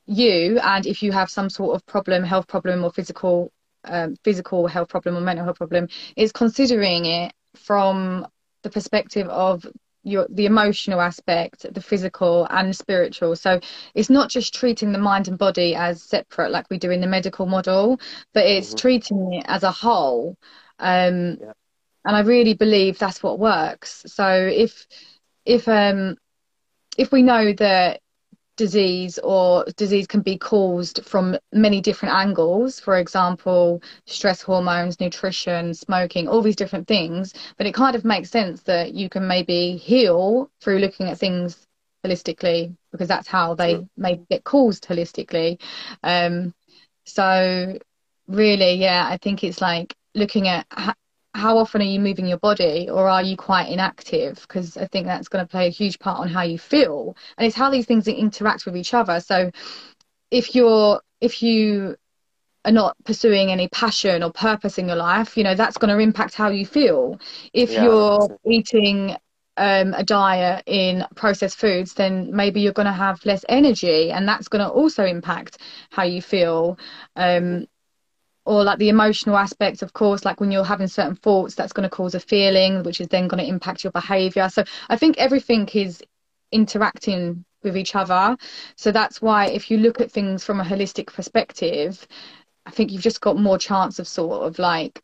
you 0.07 0.59
and 0.59 0.87
if 0.87 1.03
you 1.03 1.12
have 1.12 1.31
some 1.31 1.51
sort 1.51 1.77
of 1.77 1.87
problem, 1.87 2.25
health 2.25 2.48
problem 2.48 2.85
or 2.85 2.92
physical 2.92 3.53
um, 3.85 4.14
physical 4.22 4.66
health 4.66 4.88
problem 4.88 5.16
or 5.16 5.20
mental 5.20 5.44
health 5.44 5.59
problem, 5.59 5.88
is 6.16 6.33
considering 6.33 7.07
it 7.07 7.33
from 7.57 8.27
the 8.62 8.70
perspective 8.70 9.29
of 9.29 9.66
your 10.05 10.27
the 10.31 10.46
emotional 10.46 11.01
aspect, 11.01 11.66
the 11.72 11.81
physical 11.81 12.46
and 12.51 12.70
the 12.70 12.75
spiritual. 12.75 13.37
So 13.37 13.61
it's 13.94 14.11
not 14.11 14.31
just 14.31 14.55
treating 14.55 14.92
the 14.92 14.98
mind 14.98 15.29
and 15.29 15.38
body 15.38 15.75
as 15.75 16.03
separate 16.03 16.51
like 16.51 16.70
we 16.70 16.79
do 16.79 16.90
in 16.90 17.01
the 17.01 17.07
medical 17.07 17.46
model, 17.46 18.01
but 18.33 18.46
it's 18.46 18.68
mm-hmm. 18.68 18.77
treating 18.77 19.33
it 19.35 19.44
as 19.46 19.62
a 19.62 19.70
whole. 19.70 20.37
Um, 20.79 21.38
yeah. 21.40 21.53
And 22.04 22.16
I 22.16 22.20
really 22.20 22.54
believe 22.54 22.98
that's 22.98 23.22
what 23.22 23.38
works. 23.38 24.02
So 24.06 24.28
if 24.28 24.86
if 25.44 25.68
um 25.68 26.16
if 26.96 27.12
we 27.12 27.22
know 27.22 27.52
that 27.54 28.00
disease 28.56 29.18
or 29.18 29.64
disease 29.76 30.06
can 30.06 30.20
be 30.20 30.36
caused 30.36 31.04
from 31.04 31.36
many 31.52 31.80
different 31.80 32.14
angles 32.14 32.78
for 32.78 32.98
example 32.98 33.82
stress 34.06 34.42
hormones 34.42 35.00
nutrition 35.00 35.72
smoking 35.72 36.28
all 36.28 36.42
these 36.42 36.56
different 36.56 36.86
things 36.86 37.32
but 37.56 37.66
it 37.66 37.72
kind 37.72 37.96
of 37.96 38.04
makes 38.04 38.30
sense 38.30 38.62
that 38.62 38.92
you 38.92 39.08
can 39.08 39.26
maybe 39.26 39.76
heal 39.78 40.50
through 40.60 40.78
looking 40.78 41.08
at 41.08 41.16
things 41.16 41.66
holistically 42.04 42.76
because 42.90 43.08
that's 43.08 43.26
how 43.26 43.54
they 43.54 43.72
sure. 43.72 43.88
may 43.96 44.20
get 44.30 44.44
caused 44.44 44.86
holistically 44.86 45.58
um, 46.02 46.52
so 47.04 47.78
really 48.28 48.74
yeah 48.74 49.08
i 49.08 49.16
think 49.16 49.42
it's 49.42 49.62
like 49.62 49.94
looking 50.14 50.46
at 50.46 50.66
how 51.35 51.59
often 51.59 51.81
are 51.81 51.85
you 51.85 52.01
moving 52.01 52.27
your 52.27 52.38
body 52.38 52.88
or 52.90 53.09
are 53.09 53.23
you 53.23 53.37
quite 53.37 53.68
inactive? 53.71 54.40
Because 54.42 54.77
i 54.77 54.87
think 54.87 55.07
that's 55.07 55.29
going 55.29 55.45
to 55.45 55.51
play 55.51 55.66
a 55.66 55.71
huge 55.71 55.99
part 55.99 56.21
on 56.21 56.29
how 56.29 56.42
you 56.42 56.59
feel 56.59 57.16
and 57.38 57.47
it's 57.47 57.57
how 57.57 57.71
these 57.71 57.87
things 57.87 58.09
interact 58.09 58.66
with 58.66 58.77
each 58.77 58.95
other. 58.95 59.21
So 59.21 59.51
if 60.31 60.55
you're 60.55 61.01
if 61.21 61.42
you 61.42 61.97
are 62.64 62.73
not 62.73 62.97
pursuing 63.05 63.51
any 63.51 63.68
passion 63.68 64.23
or 64.23 64.33
purpose 64.33 64.79
in 64.79 64.87
your 64.87 64.97
life 64.97 65.37
you 65.37 65.45
know 65.45 65.55
that's 65.55 65.79
going 65.79 65.95
to 65.95 66.03
impact 66.03 66.35
how 66.35 66.49
you 66.51 66.66
feel. 66.66 67.18
If 67.53 67.77
yeah, 67.77 67.79
you're 67.79 68.29
eating 68.49 69.16
um, 69.57 69.95
a 69.95 70.03
diet 70.05 70.64
in 70.66 71.05
processed 71.14 71.59
foods, 71.59 71.95
then 71.95 72.35
maybe 72.35 72.61
you're 72.61 72.73
going 72.73 72.87
to 72.87 72.92
have 72.92 73.25
less 73.27 73.45
energy, 73.49 74.11
and 74.11 74.27
that's 74.27 74.49
going 74.49 74.64
to 74.64 74.71
also 74.71 75.05
impact 75.05 75.59
how 75.90 76.05
you 76.05 76.23
feel. 76.23 76.79
Um, 77.16 77.66
or 78.44 78.64
like 78.64 78.78
the 78.78 78.88
emotional 78.88 79.37
aspect 79.37 79.83
of 79.83 79.92
course 79.92 80.24
like 80.24 80.40
when 80.40 80.50
you're 80.50 80.64
having 80.64 80.88
certain 80.88 81.14
thoughts 81.14 81.55
that's 81.55 81.72
going 81.72 81.88
to 81.88 81.94
cause 81.94 82.14
a 82.14 82.20
feeling 82.20 82.83
which 82.83 83.00
is 83.00 83.09
then 83.09 83.28
going 83.28 83.42
to 83.42 83.48
impact 83.48 83.85
your 83.85 83.92
behavior. 83.92 84.48
So 84.48 84.64
i 84.88 84.96
think 84.96 85.18
everything 85.18 85.68
is 85.68 86.02
interacting 86.50 87.44
with 87.62 87.76
each 87.76 87.94
other. 87.94 88.37
So 88.76 88.90
that's 88.90 89.22
why 89.22 89.46
if 89.46 89.70
you 89.70 89.78
look 89.78 90.00
at 90.00 90.11
things 90.11 90.44
from 90.44 90.61
a 90.61 90.64
holistic 90.64 91.07
perspective 91.07 92.07
i 92.66 92.70
think 92.70 92.90
you've 92.90 93.02
just 93.02 93.20
got 93.20 93.37
more 93.37 93.59
chance 93.59 93.98
of 93.98 94.09
sort 94.09 94.46
of 94.46 94.59
like 94.59 95.00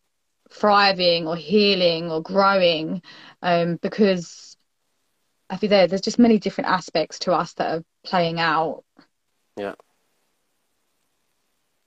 thriving 0.51 1.27
or 1.27 1.37
healing 1.37 2.11
or 2.11 2.23
growing 2.23 3.03
um, 3.43 3.77
because 3.83 4.57
i 5.51 5.57
think 5.57 5.71
there 5.71 5.87
there's 5.87 6.01
just 6.01 6.19
many 6.19 6.39
different 6.39 6.71
aspects 6.71 7.19
to 7.21 7.33
us 7.33 7.53
that 7.55 7.79
are 7.79 7.85
playing 8.05 8.41
out. 8.41 8.85
Yeah 9.57 9.75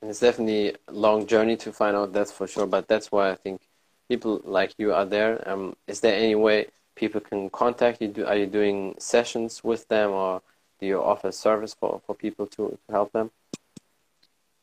and 0.01 0.09
it's 0.09 0.19
definitely 0.19 0.75
a 0.87 0.91
long 0.91 1.27
journey 1.27 1.55
to 1.57 1.71
find 1.71 1.95
out, 1.95 2.13
that's 2.13 2.31
for 2.31 2.47
sure. 2.47 2.65
But 2.65 2.87
that's 2.87 3.11
why 3.11 3.31
I 3.31 3.35
think 3.35 3.61
people 4.09 4.41
like 4.43 4.73
you 4.77 4.93
are 4.93 5.05
there. 5.05 5.47
Um, 5.47 5.75
is 5.87 5.99
there 5.99 6.15
any 6.15 6.35
way 6.35 6.67
people 6.95 7.21
can 7.21 7.49
contact 7.49 8.01
you? 8.01 8.07
Do, 8.07 8.25
are 8.25 8.35
you 8.35 8.47
doing 8.47 8.95
sessions 8.97 9.63
with 9.63 9.87
them 9.87 10.11
or 10.11 10.41
do 10.79 10.87
you 10.87 11.01
offer 11.01 11.31
service 11.31 11.75
for, 11.79 12.01
for 12.05 12.15
people 12.15 12.47
to, 12.47 12.77
to 12.87 12.91
help 12.91 13.11
them? 13.11 13.31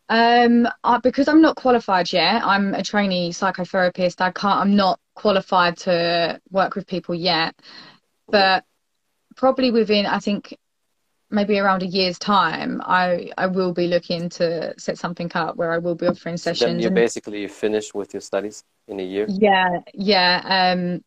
Um, 0.08 0.66
I, 0.82 0.98
because 0.98 1.28
I'm 1.28 1.42
not 1.42 1.56
qualified 1.56 2.12
yet, 2.12 2.42
I'm 2.42 2.74
a 2.74 2.82
trainee 2.82 3.30
psychotherapist. 3.30 4.20
I 4.20 4.30
can't, 4.30 4.60
I'm 4.60 4.74
not 4.74 4.98
qualified 5.14 5.76
to 5.78 6.40
work 6.50 6.74
with 6.74 6.86
people 6.86 7.14
yet, 7.14 7.54
but 8.26 8.64
probably 9.36 9.70
within, 9.70 10.06
I 10.06 10.18
think 10.18 10.56
maybe 11.30 11.58
around 11.58 11.82
a 11.82 11.86
year's 11.86 12.18
time, 12.18 12.80
I 12.84 13.30
I 13.36 13.46
will 13.46 13.72
be 13.72 13.86
looking 13.86 14.28
to 14.30 14.74
set 14.78 14.98
something 14.98 15.30
up 15.34 15.56
where 15.56 15.72
I 15.72 15.78
will 15.78 15.94
be 15.94 16.06
offering 16.06 16.36
sessions. 16.36 16.70
Then 16.70 16.80
you're 16.80 16.90
basically 16.90 17.46
finished 17.48 17.94
with 17.94 18.14
your 18.14 18.20
studies 18.20 18.64
in 18.86 19.00
a 19.00 19.02
year. 19.02 19.26
Yeah, 19.28 19.80
yeah, 19.94 20.74
um, 20.74 21.04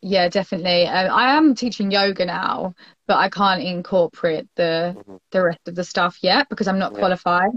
yeah, 0.00 0.28
definitely. 0.28 0.86
Uh, 0.86 1.14
I 1.14 1.36
am 1.36 1.54
teaching 1.54 1.90
yoga 1.90 2.24
now, 2.26 2.74
but 3.06 3.16
I 3.16 3.28
can't 3.28 3.62
incorporate 3.62 4.46
the 4.56 4.94
mm-hmm. 4.96 5.16
the 5.30 5.42
rest 5.42 5.60
of 5.66 5.74
the 5.74 5.84
stuff 5.84 6.18
yet 6.22 6.48
because 6.48 6.68
I'm 6.68 6.78
not 6.78 6.92
yeah. 6.92 6.98
qualified. 6.98 7.50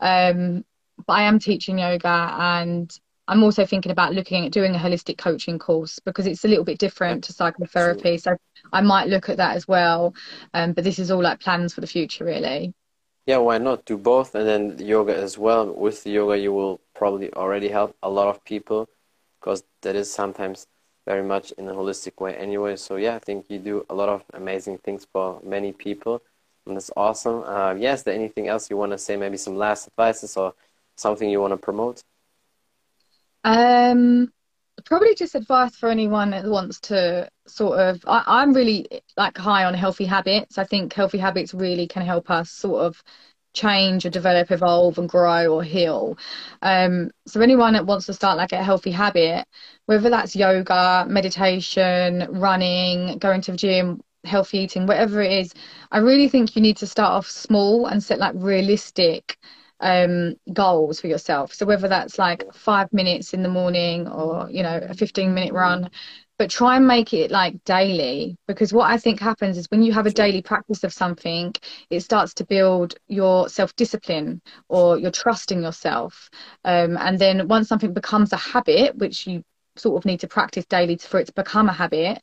Um, 0.00 0.64
but 1.06 1.14
I 1.14 1.22
am 1.22 1.38
teaching 1.38 1.78
yoga 1.78 2.36
and 2.38 2.92
I'm 3.28 3.42
also 3.42 3.64
thinking 3.64 3.92
about 3.92 4.14
looking 4.14 4.44
at 4.44 4.52
doing 4.52 4.74
a 4.74 4.78
holistic 4.78 5.16
coaching 5.16 5.58
course 5.58 5.98
because 6.04 6.26
it's 6.26 6.44
a 6.44 6.48
little 6.48 6.64
bit 6.64 6.78
different 6.78 7.24
to 7.24 7.32
psychotherapy. 7.32 8.18
So 8.18 8.36
I 8.72 8.80
might 8.80 9.08
look 9.08 9.28
at 9.28 9.36
that 9.36 9.56
as 9.56 9.68
well. 9.68 10.14
Um, 10.54 10.72
but 10.72 10.84
this 10.84 10.98
is 10.98 11.10
all 11.10 11.22
like 11.22 11.40
plans 11.40 11.74
for 11.74 11.80
the 11.80 11.86
future, 11.86 12.24
really. 12.24 12.74
Yeah, 13.26 13.36
why 13.38 13.58
not 13.58 13.84
do 13.84 13.96
both 13.96 14.34
and 14.34 14.46
then 14.46 14.78
yoga 14.84 15.16
as 15.16 15.38
well? 15.38 15.72
With 15.72 16.02
the 16.02 16.10
yoga, 16.10 16.38
you 16.38 16.52
will 16.52 16.80
probably 16.94 17.32
already 17.34 17.68
help 17.68 17.96
a 18.02 18.10
lot 18.10 18.28
of 18.28 18.44
people 18.44 18.88
because 19.40 19.62
that 19.82 19.94
is 19.94 20.12
sometimes 20.12 20.66
very 21.06 21.22
much 21.22 21.52
in 21.52 21.68
a 21.68 21.72
holistic 21.72 22.20
way 22.20 22.34
anyway. 22.36 22.76
So 22.76 22.96
yeah, 22.96 23.16
I 23.16 23.18
think 23.20 23.46
you 23.48 23.58
do 23.58 23.86
a 23.88 23.94
lot 23.94 24.08
of 24.08 24.24
amazing 24.34 24.78
things 24.78 25.06
for 25.12 25.40
many 25.44 25.72
people, 25.72 26.22
and 26.66 26.76
that's 26.76 26.90
awesome. 26.96 27.42
Uh, 27.44 27.74
yeah, 27.74 27.92
is 27.92 28.02
there 28.02 28.14
anything 28.14 28.48
else 28.48 28.70
you 28.70 28.76
want 28.76 28.92
to 28.92 28.98
say? 28.98 29.16
Maybe 29.16 29.36
some 29.36 29.56
last 29.56 29.88
advices 29.88 30.36
or 30.36 30.54
something 30.96 31.28
you 31.28 31.40
want 31.40 31.52
to 31.52 31.56
promote? 31.58 32.02
Um, 33.44 34.32
probably 34.84 35.14
just 35.14 35.34
advice 35.34 35.76
for 35.76 35.88
anyone 35.88 36.30
that 36.30 36.44
wants 36.44 36.80
to 36.80 37.28
sort 37.46 37.78
of. 37.78 38.02
I, 38.06 38.42
am 38.42 38.52
really 38.52 38.86
like 39.16 39.36
high 39.38 39.64
on 39.64 39.74
healthy 39.74 40.04
habits. 40.04 40.58
I 40.58 40.64
think 40.64 40.92
healthy 40.92 41.18
habits 41.18 41.54
really 41.54 41.86
can 41.86 42.02
help 42.04 42.30
us 42.30 42.50
sort 42.50 42.82
of 42.82 43.02
change 43.54 44.06
or 44.06 44.10
develop, 44.10 44.50
evolve, 44.50 44.98
and 44.98 45.08
grow 45.08 45.54
or 45.54 45.62
heal. 45.62 46.18
Um, 46.62 47.10
so 47.26 47.40
anyone 47.40 47.74
that 47.74 47.86
wants 47.86 48.06
to 48.06 48.14
start 48.14 48.38
like 48.38 48.52
a 48.52 48.62
healthy 48.62 48.90
habit, 48.90 49.46
whether 49.86 50.10
that's 50.10 50.36
yoga, 50.36 51.06
meditation, 51.08 52.26
running, 52.30 53.18
going 53.18 53.42
to 53.42 53.52
the 53.52 53.56
gym, 53.56 54.00
healthy 54.24 54.58
eating, 54.58 54.86
whatever 54.86 55.20
it 55.20 55.32
is, 55.32 55.54
I 55.90 55.98
really 55.98 56.28
think 56.28 56.56
you 56.56 56.62
need 56.62 56.76
to 56.78 56.86
start 56.86 57.12
off 57.12 57.28
small 57.28 57.86
and 57.86 58.02
set 58.02 58.18
like 58.18 58.34
realistic 58.36 59.38
um, 59.82 60.36
goals 60.52 61.00
for 61.00 61.08
yourself. 61.08 61.52
So 61.52 61.66
whether 61.66 61.88
that's 61.88 62.18
like 62.18 62.44
five 62.54 62.92
minutes 62.92 63.34
in 63.34 63.42
the 63.42 63.48
morning 63.48 64.08
or 64.08 64.48
you 64.50 64.62
know 64.62 64.80
a 64.88 64.94
15 64.94 65.34
minute 65.34 65.52
run, 65.52 65.90
but 66.38 66.50
try 66.50 66.76
and 66.76 66.86
make 66.86 67.12
it 67.12 67.30
like 67.30 67.62
daily 67.64 68.36
because 68.46 68.72
what 68.72 68.90
I 68.90 68.96
think 68.96 69.20
happens 69.20 69.58
is 69.58 69.66
when 69.70 69.82
you 69.82 69.92
have 69.92 70.06
a 70.06 70.10
daily 70.10 70.40
practice 70.42 70.84
of 70.84 70.92
something, 70.92 71.54
it 71.90 72.00
starts 72.00 72.34
to 72.34 72.46
build 72.46 72.94
your 73.08 73.48
self 73.48 73.74
discipline 73.76 74.40
or 74.68 74.98
your 74.98 75.10
trust 75.10 75.52
in 75.52 75.62
yourself. 75.62 76.30
Um, 76.64 76.96
and 76.96 77.18
then 77.18 77.48
once 77.48 77.68
something 77.68 77.92
becomes 77.92 78.32
a 78.32 78.36
habit, 78.36 78.96
which 78.96 79.26
you 79.26 79.44
sort 79.76 79.96
of 79.96 80.04
need 80.04 80.20
to 80.20 80.28
practice 80.28 80.64
daily 80.66 80.96
for 80.96 81.20
it 81.20 81.26
to 81.26 81.32
become 81.32 81.68
a 81.68 81.72
habit, 81.72 82.22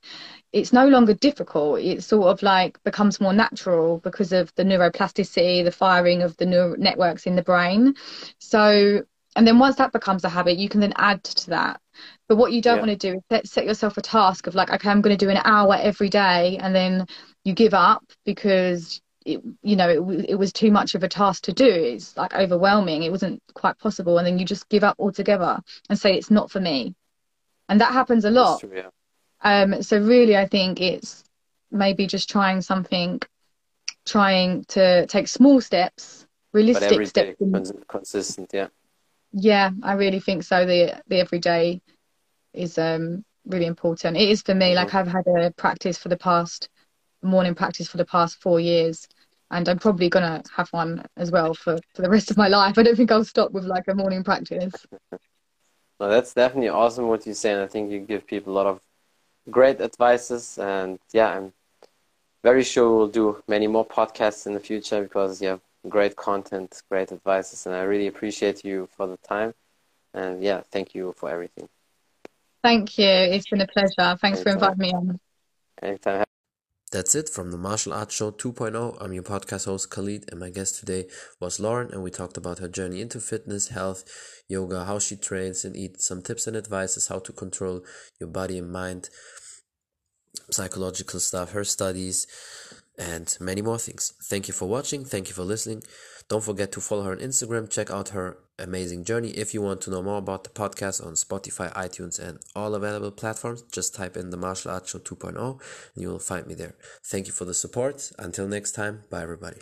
it's 0.51 0.73
no 0.73 0.87
longer 0.87 1.13
difficult. 1.13 1.79
It 1.79 2.03
sort 2.03 2.27
of 2.27 2.41
like 2.41 2.81
becomes 2.83 3.21
more 3.21 3.33
natural 3.33 3.99
because 3.99 4.31
of 4.31 4.53
the 4.55 4.63
neuroplasticity, 4.63 5.63
the 5.63 5.71
firing 5.71 6.21
of 6.21 6.35
the 6.37 6.45
neural 6.45 6.75
networks 6.77 7.25
in 7.25 7.35
the 7.35 7.43
brain. 7.43 7.95
So, 8.39 9.03
and 9.35 9.47
then 9.47 9.59
once 9.59 9.75
that 9.77 9.91
becomes 9.91 10.23
a 10.23 10.29
habit, 10.29 10.57
you 10.57 10.69
can 10.69 10.81
then 10.81 10.93
add 10.95 11.23
to 11.23 11.49
that. 11.51 11.81
But 12.27 12.37
what 12.37 12.51
you 12.51 12.61
don't 12.61 12.77
yeah. 12.77 12.85
want 12.85 12.99
to 12.99 13.11
do 13.11 13.17
is 13.17 13.23
set, 13.29 13.47
set 13.47 13.65
yourself 13.65 13.97
a 13.97 14.01
task 14.01 14.47
of 14.47 14.55
like, 14.55 14.71
okay, 14.71 14.89
I'm 14.89 15.01
going 15.01 15.17
to 15.17 15.25
do 15.25 15.31
an 15.31 15.41
hour 15.43 15.77
every 15.79 16.09
day, 16.09 16.57
and 16.61 16.73
then 16.73 17.05
you 17.43 17.53
give 17.53 17.73
up 17.73 18.03
because 18.25 19.01
it, 19.25 19.41
you 19.61 19.75
know 19.75 19.89
it, 19.89 20.25
it 20.29 20.35
was 20.35 20.53
too 20.53 20.71
much 20.71 20.95
of 20.95 21.03
a 21.03 21.09
task 21.09 21.43
to 21.43 21.53
do. 21.53 21.67
It's 21.67 22.15
like 22.17 22.33
overwhelming. 22.33 23.03
It 23.03 23.11
wasn't 23.11 23.41
quite 23.53 23.77
possible, 23.77 24.17
and 24.17 24.25
then 24.25 24.39
you 24.39 24.45
just 24.45 24.69
give 24.69 24.83
up 24.83 24.95
altogether 24.99 25.59
and 25.89 25.99
say 25.99 26.15
it's 26.15 26.31
not 26.31 26.51
for 26.51 26.59
me. 26.59 26.95
And 27.69 27.79
that 27.79 27.93
happens 27.93 28.25
a 28.25 28.31
lot. 28.31 28.59
True, 28.59 28.71
yeah. 28.75 28.89
Um, 29.41 29.81
so 29.81 29.99
really, 29.99 30.35
I 30.35 30.47
think 30.47 30.81
it's 30.81 31.23
maybe 31.71 32.07
just 32.07 32.29
trying 32.29 32.61
something, 32.61 33.21
trying 34.05 34.65
to 34.69 35.05
take 35.05 35.27
small 35.27 35.61
steps, 35.61 36.25
realistic 36.51 37.07
steps. 37.07 37.71
consistent, 37.87 38.49
yeah. 38.53 38.67
Yeah, 39.31 39.69
I 39.83 39.93
really 39.93 40.19
think 40.19 40.43
so. 40.43 40.65
The 40.65 40.99
the 41.07 41.19
everyday 41.19 41.81
is 42.53 42.77
um 42.77 43.23
really 43.45 43.67
important. 43.67 44.17
It 44.17 44.29
is 44.29 44.41
for 44.41 44.55
me. 44.55 44.67
Mm-hmm. 44.67 44.75
Like 44.75 44.95
I've 44.95 45.07
had 45.07 45.27
a 45.27 45.51
practice 45.51 45.97
for 45.97 46.09
the 46.09 46.17
past 46.17 46.69
morning 47.21 47.53
practice 47.53 47.87
for 47.87 47.97
the 47.97 48.05
past 48.05 48.41
four 48.41 48.59
years, 48.59 49.07
and 49.51 49.69
I'm 49.69 49.77
probably 49.77 50.09
gonna 50.09 50.41
have 50.55 50.69
one 50.69 51.05
as 51.15 51.29
well 51.29 51.53
for 51.53 51.77
for 51.93 52.01
the 52.01 52.09
rest 52.09 52.31
of 52.31 52.37
my 52.37 52.47
life. 52.47 52.79
I 52.79 52.83
don't 52.83 52.95
think 52.95 53.11
I'll 53.11 53.23
stop 53.23 53.51
with 53.51 53.65
like 53.65 53.87
a 53.87 53.93
morning 53.93 54.23
practice. 54.23 54.73
no, 55.99 56.09
that's 56.09 56.33
definitely 56.33 56.69
awesome 56.69 57.07
what 57.07 57.25
you 57.25 57.33
say, 57.33 57.51
and 57.51 57.61
I 57.61 57.67
think 57.67 57.91
you 57.91 57.99
give 57.99 58.25
people 58.25 58.53
a 58.53 58.55
lot 58.55 58.65
of 58.67 58.79
great 59.49 59.81
advices. 59.81 60.57
And 60.57 60.99
yeah, 61.11 61.29
I'm 61.29 61.53
very 62.43 62.63
sure 62.63 62.95
we'll 62.95 63.07
do 63.07 63.43
many 63.47 63.67
more 63.67 63.85
podcasts 63.85 64.47
in 64.47 64.53
the 64.53 64.59
future 64.59 65.01
because 65.03 65.41
you 65.41 65.49
have 65.49 65.61
great 65.87 66.15
content, 66.15 66.81
great 66.89 67.11
advices, 67.11 67.65
and 67.65 67.75
I 67.75 67.81
really 67.81 68.07
appreciate 68.07 68.63
you 68.63 68.87
for 68.95 69.07
the 69.07 69.17
time. 69.17 69.53
And 70.13 70.41
yeah, 70.41 70.61
thank 70.71 70.95
you 70.95 71.13
for 71.17 71.29
everything. 71.29 71.69
Thank 72.63 72.97
you. 72.97 73.07
It's 73.07 73.47
been 73.47 73.61
a 73.61 73.67
pleasure. 73.67 74.17
Thanks 74.19 74.41
Anytime. 74.41 74.43
for 74.43 74.49
inviting 74.51 74.77
me 74.79 74.93
on. 74.93 75.19
Anytime. 75.81 76.25
That's 76.91 77.13
it 77.13 77.29
from 77.29 77.51
the 77.51 77.57
Martial 77.57 77.93
Arts 77.93 78.15
Show 78.15 78.31
2.0. 78.31 78.97
I'm 78.99 79.13
your 79.13 79.21
podcast 79.21 79.65
host 79.65 79.91
Khalid, 79.91 80.25
and 80.31 80.39
my 80.39 80.49
guest 80.49 80.79
today 80.79 81.05
was 81.39 81.59
Lauren, 81.59 81.91
and 81.91 82.01
we 82.01 82.09
talked 82.09 82.35
about 82.35 82.57
her 82.57 82.67
journey 82.67 82.99
into 82.99 83.19
fitness, 83.19 83.67
health, 83.67 84.03
yoga, 84.47 84.85
how 84.85 84.97
she 84.97 85.15
trains 85.15 85.63
and 85.63 85.75
eats, 85.75 86.07
some 86.07 86.23
tips 86.23 86.47
and 86.47 86.57
advices, 86.57 87.07
how 87.07 87.19
to 87.19 87.31
control 87.31 87.83
your 88.19 88.29
body 88.29 88.57
and 88.57 88.71
mind, 88.71 89.11
psychological 90.49 91.19
stuff, 91.19 91.51
her 91.51 91.63
studies, 91.63 92.25
and 92.99 93.35
many 93.39 93.61
more 93.61 93.79
things. 93.79 94.13
Thank 94.23 94.47
you 94.47 94.53
for 94.53 94.67
watching. 94.67 95.05
Thank 95.05 95.29
you 95.29 95.33
for 95.33 95.43
listening. 95.43 95.83
Don't 96.27 96.43
forget 96.43 96.71
to 96.73 96.81
follow 96.81 97.03
her 97.03 97.11
on 97.11 97.19
Instagram. 97.19 97.69
Check 97.69 97.89
out 97.89 98.09
her 98.09 98.37
amazing 98.59 99.03
journey. 99.03 99.29
If 99.31 99.53
you 99.53 99.61
want 99.61 99.81
to 99.81 99.89
know 99.89 100.03
more 100.03 100.17
about 100.17 100.43
the 100.43 100.49
podcast 100.51 101.03
on 101.03 101.13
Spotify, 101.13 101.73
iTunes, 101.73 102.19
and 102.19 102.39
all 102.55 102.75
available 102.75 103.11
platforms, 103.11 103.63
just 103.63 103.95
type 103.95 104.15
in 104.15 104.29
the 104.29 104.37
Martial 104.37 104.71
Arts 104.71 104.91
Show 104.91 104.99
2.0 104.99 105.35
and 105.95 106.03
you 106.03 106.09
will 106.09 106.19
find 106.19 106.45
me 106.45 106.53
there. 106.53 106.75
Thank 107.03 107.25
you 107.27 107.33
for 107.33 107.45
the 107.45 107.53
support. 107.53 108.11
Until 108.19 108.47
next 108.47 108.73
time, 108.73 109.05
bye 109.09 109.23
everybody. 109.23 109.59